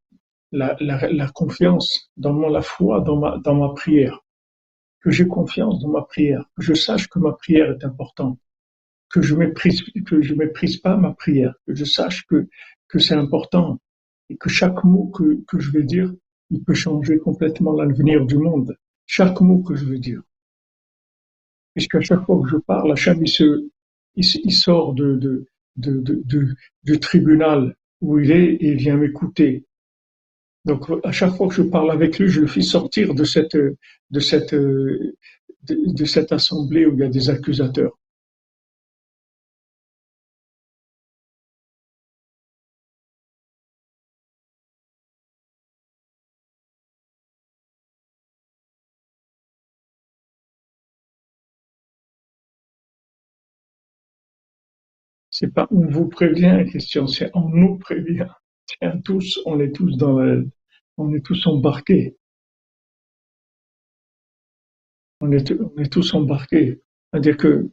[0.52, 4.20] la, confiance, donne-moi la foi dans ma, dans ma prière,
[5.00, 8.38] que j'ai confiance dans ma prière, que je sache que ma prière est importante,
[9.10, 12.48] que je méprise, que je méprise pas ma prière, que je sache que,
[12.88, 13.80] que c'est important
[14.30, 16.12] et que chaque mot que, que je vais dire,
[16.50, 18.76] il peut changer complètement l'avenir du monde.
[19.06, 20.22] Chaque mot que je vais dire.
[21.74, 23.70] Puisqu'à chaque fois que je parle, Hachem, il,
[24.16, 25.46] il, sort de, de,
[25.76, 26.54] de,
[26.84, 29.64] du tribunal où il est et il vient m'écouter.
[30.64, 33.56] Donc, à chaque fois que je parle avec lui, je le fais sortir de cette,
[33.56, 37.96] de cette, de cette assemblée où il y a des accusateurs.
[55.38, 58.26] C'est pas on vous prévient, question, c'est on nous prévient.
[58.64, 60.42] Tiens, tous, on est tous dans la,
[60.96, 62.16] on est tous embarqués.
[65.20, 66.80] On est, tous embarqués.
[67.12, 67.70] C'est-à-dire que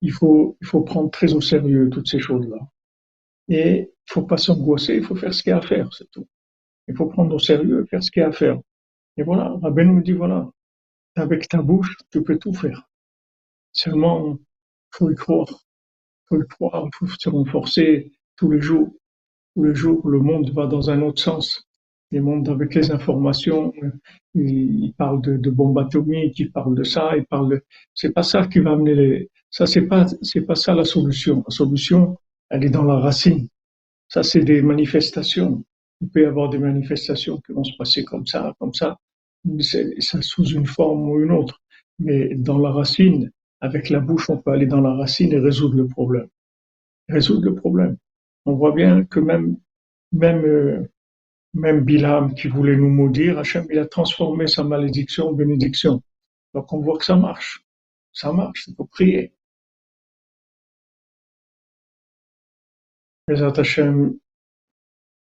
[0.00, 2.56] il faut, il faut prendre très au sérieux toutes ces choses-là.
[3.48, 6.10] Et il faut pas s'angoisser, il faut faire ce qu'il y a à faire, c'est
[6.10, 6.26] tout.
[6.88, 8.58] Il faut prendre au sérieux faire ce qu'il y a à faire.
[9.18, 10.50] Et voilà, Rabben nous dit, voilà,
[11.16, 12.88] avec ta bouche, tu peux tout faire.
[13.72, 14.38] Seulement,
[14.90, 15.64] faut y croire
[16.36, 16.46] le
[17.18, 18.90] se renforcer tous les jours.
[19.54, 21.64] Tous les jours, le monde va dans un autre sens.
[22.10, 23.72] Le monde avec les informations,
[24.34, 27.64] il, parle de, de bombes atomiques, il parle de ça, il parle de...
[27.92, 29.30] C'est pas ça qui va amener les...
[29.50, 31.42] Ça, c'est pas, c'est pas ça la solution.
[31.46, 32.16] La solution,
[32.50, 33.48] elle est dans la racine.
[34.08, 35.64] Ça, c'est des manifestations.
[36.00, 38.98] Il peut y avoir des manifestations qui vont se passer comme ça, comme ça,
[39.98, 41.60] ça sous une forme ou une autre.
[41.98, 43.30] Mais dans la racine,
[43.60, 46.28] avec la bouche, on peut aller dans la racine et résoudre le problème.
[47.08, 47.96] Résoudre le problème.
[48.46, 50.88] On voit bien que euh,
[51.54, 56.02] même Bilam qui voulait nous maudire, Hachem, il a transformé sa malédiction en bénédiction.
[56.52, 57.64] Donc on voit que ça marche.
[58.12, 59.32] Ça marche, il faut prier.
[63.28, 64.18] Les Hachem,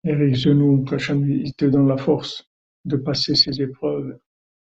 [0.03, 2.49] nous qu'Hachem il te donne la force
[2.85, 4.19] de passer ces épreuves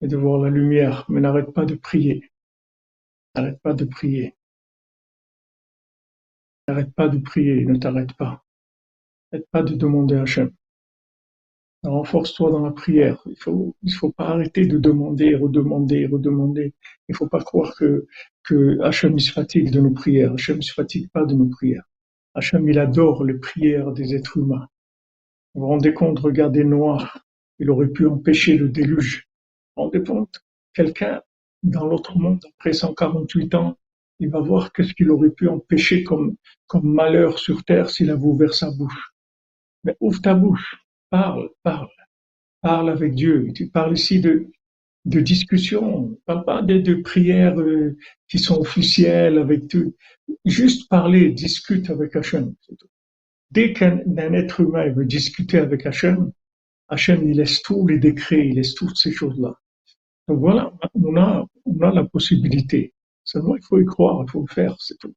[0.01, 2.31] et de voir la lumière, mais n'arrête pas de prier.
[3.35, 4.33] N'arrête pas de prier.
[6.67, 8.45] N'arrête pas de prier, ne t'arrête pas.
[9.31, 10.51] N'arrête pas de demander à Hachem.
[11.83, 13.21] Renforce-toi dans la prière.
[13.25, 16.73] Il faut, il faut pas arrêter de demander, redemander, redemander.
[17.09, 18.07] Il faut pas croire que,
[18.43, 20.33] que Hachem se fatigue de nos prières.
[20.33, 21.83] Hachem se fatigue pas de nos prières.
[22.35, 24.67] Hachem, il adore les prières des êtres humains.
[25.53, 27.25] Vous vous rendez compte, regardez Noir.
[27.59, 29.27] Il aurait pu empêcher le déluge.
[29.75, 30.41] Vous vous rendez compte?
[30.73, 31.21] Quelqu'un
[31.65, 33.77] dans l'autre monde, après 148 ans,
[34.19, 36.35] il va voir qu'est-ce qu'il aurait pu empêcher comme,
[36.83, 39.11] malheur sur terre s'il avait ouvert sa bouche.
[39.83, 40.77] Mais ouvre ta bouche,
[41.09, 41.89] parle, parle,
[42.61, 43.47] parle avec Dieu.
[43.53, 44.47] Tu parles ici de,
[45.05, 47.97] de discussion, parle pas de, prières euh,
[48.27, 49.95] qui sont officielles avec tout.
[50.45, 52.53] Juste parler, discute avec Hachem.
[53.51, 53.99] Dès qu'un
[54.33, 56.31] être humain veut discuter avec Hachem,
[56.87, 59.55] Hachem il laisse tous les décrets, il laisse toutes ces choses-là.
[60.27, 62.93] Donc voilà, on a, on a la possibilité.
[63.23, 65.13] Seulement, il faut y croire, il faut le faire, c'est tout.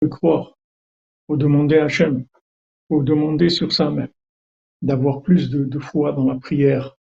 [0.00, 0.58] Il faut croire.
[1.22, 2.20] Il faut demander à Hachem.
[2.20, 2.26] Il
[2.88, 4.10] faut demander sur ça même.
[4.82, 6.96] D'avoir plus de, foi dans la prière.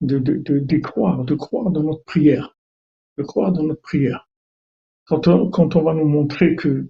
[0.00, 2.56] De, de, de, croire, de croire dans notre prière.
[3.18, 4.28] De croire dans notre prière.
[5.04, 6.88] Quand on, quand on va nous montrer que,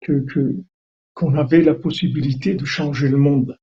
[0.00, 0.56] que, que,
[1.14, 3.57] qu'on avait la possibilité de changer le monde,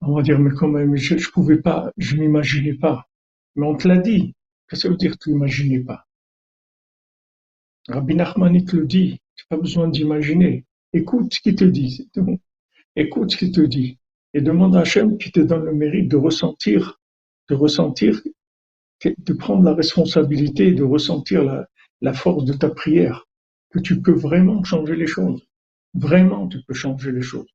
[0.00, 3.08] on va dire, mais quand même, je, ne pouvais pas, je n'imaginais pas.
[3.56, 4.34] Mais on te l'a dit.
[4.68, 6.06] Qu'est-ce que ça veut dire tu n'imaginais pas?
[7.88, 9.20] Rabbi Nachman, te le dit.
[9.34, 10.64] Tu n'as pas besoin d'imaginer.
[10.92, 12.10] Écoute ce qu'il te dit.
[12.96, 13.98] Écoute ce qu'il te dit.
[14.34, 17.00] Et demande à Hachem qui te donne le mérite de ressentir,
[17.48, 18.20] de ressentir,
[19.04, 21.66] de prendre la responsabilité, de ressentir
[22.00, 23.26] la force de ta prière.
[23.70, 25.46] Que tu peux vraiment changer les choses.
[25.94, 27.48] Vraiment, tu peux changer les choses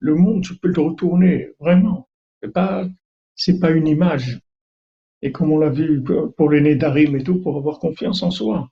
[0.00, 2.08] le monde, tu peux le retourner, vraiment.
[2.42, 2.88] C'est pas,
[3.36, 4.40] c'est pas une image.
[5.22, 6.02] Et comme on l'a vu
[6.36, 8.68] pour les Nédarim et tout, pour avoir confiance en soi.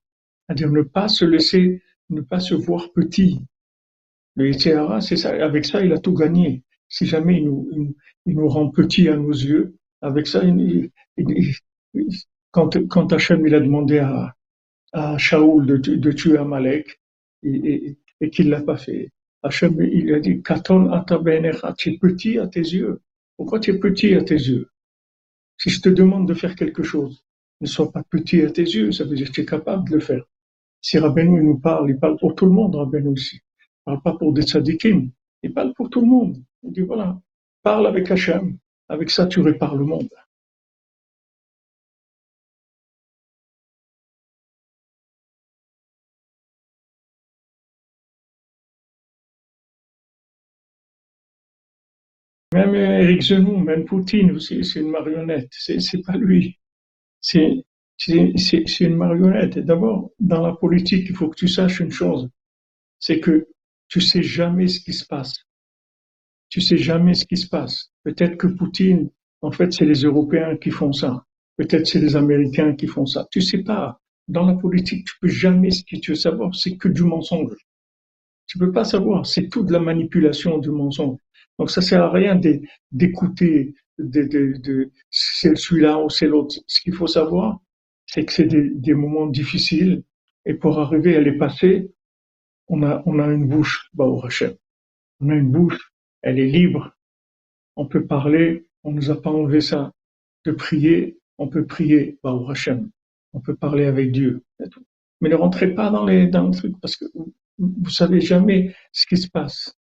[0.46, 3.40] C'est-à-dire ne pas se laisser, ne pas se voir petit.
[4.34, 6.62] Le Yitzhara, c'est ça, avec ça, il a tout gagné.
[6.88, 10.90] Si jamais il nous, il, nous rend petit à nos yeux, avec ça, il,
[12.50, 14.34] quand, quand Hachem, il a demandé à,
[14.92, 16.98] à Shaoul de, tuer Amalek,
[17.42, 19.10] et, et, et qu'il l'a pas fait,
[19.42, 20.90] Hachem, il a dit, Katon
[21.76, 23.00] tu es petit à tes yeux.
[23.36, 24.68] Pourquoi tu es petit à tes yeux?
[25.56, 27.24] Si je te demande de faire quelque chose,
[27.60, 29.94] ne sois pas petit à tes yeux, ça veut dire que tu es capable de
[29.94, 30.24] le faire.
[30.80, 33.36] Si Rabbeinu nous parle, il parle pour tout le monde, Rabbeinu aussi.
[33.36, 35.10] Il parle pas pour des tzadikim,
[35.42, 36.42] il parle pour tout le monde.
[36.62, 37.20] Il dit voilà,
[37.62, 38.58] parle avec Hachem,
[38.88, 40.08] avec ça tu répares le monde.
[52.58, 55.48] Même Eric Zemmour, même Poutine aussi, c'est une marionnette.
[55.52, 56.58] C'est pas lui.
[57.20, 57.64] C'est
[58.80, 59.58] une marionnette.
[59.60, 62.28] D'abord, dans la politique, il faut que tu saches une chose.
[62.98, 63.46] C'est que
[63.88, 65.34] tu sais jamais ce qui se passe.
[66.48, 67.92] Tu sais jamais ce qui se passe.
[68.02, 71.24] Peut-être que Poutine, en fait, c'est les Européens qui font ça.
[71.56, 73.28] Peut-être c'est les Américains qui font ça.
[73.30, 74.00] Tu sais pas.
[74.26, 77.56] Dans la politique, tu peux jamais ce que tu veux savoir, c'est que du mensonge.
[78.46, 79.26] Tu peux pas savoir.
[79.26, 81.18] C'est toute la manipulation du mensonge.
[81.58, 82.40] Donc ça sert à rien
[82.92, 86.56] d'écouter de, de, de, celui-là ou c'est l'autre.
[86.66, 87.60] Ce qu'il faut savoir,
[88.06, 90.02] c'est que c'est des, des, moments difficiles
[90.46, 91.90] et pour arriver à les passer,
[92.68, 94.54] on a, on a une bouche, bah, au Hachem.
[95.20, 95.92] On a une bouche,
[96.22, 96.92] elle est libre.
[97.76, 99.92] On peut parler, on nous a pas enlevé ça.
[100.44, 102.90] De prier, on peut prier, bah, au Hachem.
[103.32, 104.44] On peut parler avec Dieu.
[105.20, 108.74] Mais ne rentrez pas dans les, dans le truc parce que vous, vous savez jamais
[108.92, 109.77] ce qui se passe.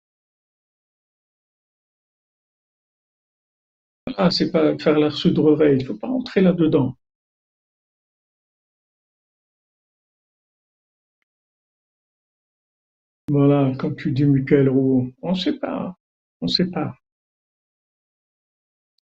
[4.18, 6.98] Ah, c'est pas faire la soudrerie, il faut pas entrer là-dedans.
[13.30, 15.96] Voilà, comme tu dis Michael Roux, on ne sait pas,
[16.42, 16.96] on ne sait pas.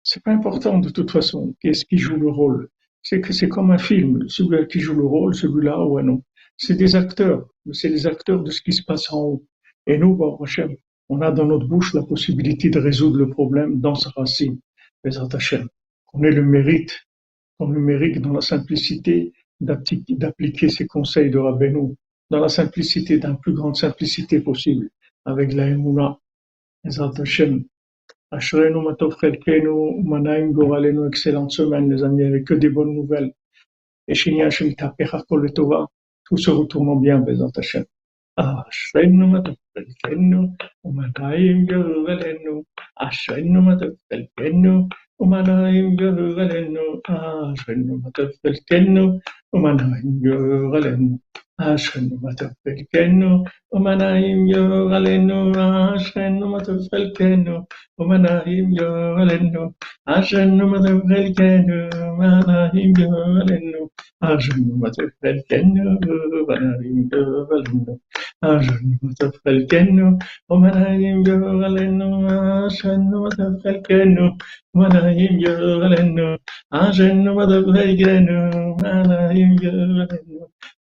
[0.01, 2.69] C'est pas important de toute façon, qu'est-ce qui joue le rôle.
[3.03, 6.23] C'est que c'est comme un film, celui qui joue le rôle, celui-là, ouais non.
[6.57, 9.45] C'est des acteurs, c'est les acteurs de ce qui se passe en haut.
[9.85, 10.17] Et nous,
[11.09, 14.59] on a dans notre bouche la possibilité de résoudre le problème dans sa racine.
[15.03, 15.67] Bezrat Hachem,
[16.05, 17.05] qu'on ait le mérite,
[17.57, 21.95] qu'on le mérite dans la simplicité d'appliquer ces conseils de Rabbeinu,
[22.29, 24.89] dans la simplicité, dans la plus grande simplicité possible,
[25.25, 26.19] avec la Emouna.
[26.83, 27.65] Bezrat Hachem,
[28.31, 33.33] Ashrenu Matov Chelkenu, Manaim Goralenu, excellente semaine les amis, avec que des bonnes nouvelles.
[34.07, 35.87] Et Shinya Hachem Tapera Kol Tova,
[36.25, 37.85] tout se retourne bien, Bezrat Hachem.
[38.35, 40.57] Ashrenu Matov Belkenu,
[40.88, 42.65] Umanaim Yerubelenu,
[43.05, 44.89] Ashenu Matuf Belkenu,
[45.21, 49.21] Umanaim Yerubelenu, Ashenu Matuf Belkenu,
[49.53, 51.19] Umanaim Yerubelenu,
[51.61, 55.53] Ashenu Matuf Belkenu, Umanaim Yerubelenu,
[56.09, 57.69] Ashenu Matuf Belkenu,
[58.01, 59.71] Umanaim Yerubelenu,
[60.09, 60.65] Ashenu
[64.24, 65.99] أجنبت في الجنة
[66.49, 67.97] ونعيم جبلنا
[68.43, 70.18] أجنبت في الجنة
[70.49, 72.07] ومنعيم جبلنا
[72.68, 74.38] أجنبت في الجنة
[74.74, 76.38] ومنعيم جبلنا
[76.74, 78.39] أجنبت في الجنة
[78.82, 80.07] ومنعيم جبلنا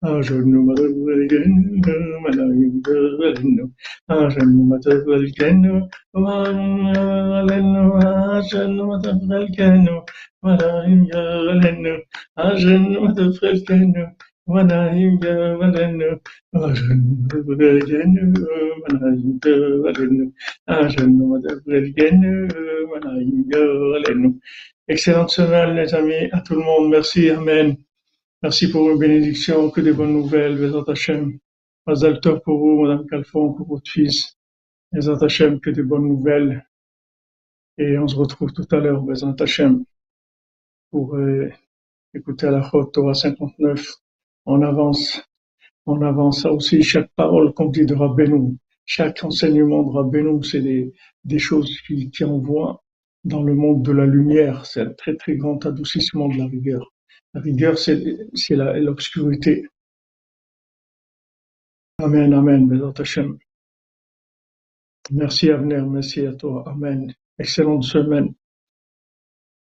[0.04, 1.72] أجنبت في الجنة
[2.16, 3.64] ومنعيم جبلنا
[4.10, 10.04] أجنبت في الجنة ومنعيم جبلنا أجنبت في الجنة
[24.88, 26.90] Excellente semaine, les amis, à tout le monde.
[26.90, 27.76] Merci, Amen.
[28.42, 31.38] Merci pour vos bénédictions, que des bonnes nouvelles, Bézant Hachem.
[31.86, 34.36] Mazal pour vous, Madame Calfon, pour votre fils.
[34.92, 36.66] Bézant Hachem, que des bonnes nouvelles.
[37.78, 39.84] Et on se retrouve tout à l'heure, Bézant Hachem
[40.92, 41.50] pour euh,
[42.14, 43.84] écouter la Torah 59
[44.46, 45.22] on avance,
[45.86, 50.92] on avance aussi chaque parole qu'on dit de Rabbeinu, chaque enseignement de Rabbeinu, c'est des,
[51.24, 52.82] des choses qui, qui envoient
[53.24, 54.66] dans le monde de la lumière.
[54.66, 56.92] C'est un très très grand adoucissement de la rigueur.
[57.34, 58.02] La rigueur, c'est
[58.50, 59.66] l'obscurité.
[61.98, 63.38] Amen, amen, Bézat Hashem.
[65.10, 66.64] Merci Avner, merci à toi.
[66.66, 67.12] Amen.
[67.38, 68.34] Excellente semaine.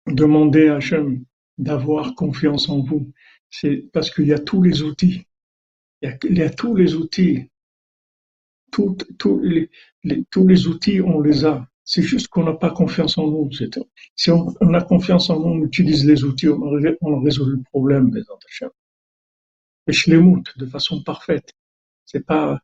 [0.07, 1.23] Demandez à Hachem
[1.57, 3.11] d'avoir confiance en vous
[3.49, 5.25] c'est parce qu'il y a tous les outils.
[6.01, 7.49] Il y a, tous les outils.
[8.71, 8.97] tous
[10.47, 11.67] les outils, on les a.
[11.83, 13.49] C'est juste qu'on n'a pas confiance en nous.
[14.15, 18.13] Si on, a confiance en nous, on utilise les outils, on, on résout le problème,
[18.13, 18.23] les
[19.87, 20.17] Et je les
[20.57, 21.53] de façon parfaite.
[22.05, 22.61] C'est pas,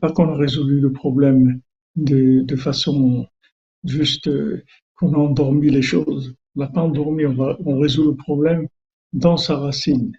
[0.00, 1.60] pas qu'on a résolu le problème
[1.96, 3.26] de, de façon
[3.84, 4.62] juste euh,
[4.94, 6.36] qu'on a endormi les choses.
[6.56, 8.66] On n'a pas on, résout le problème
[9.12, 10.12] dans sa racine.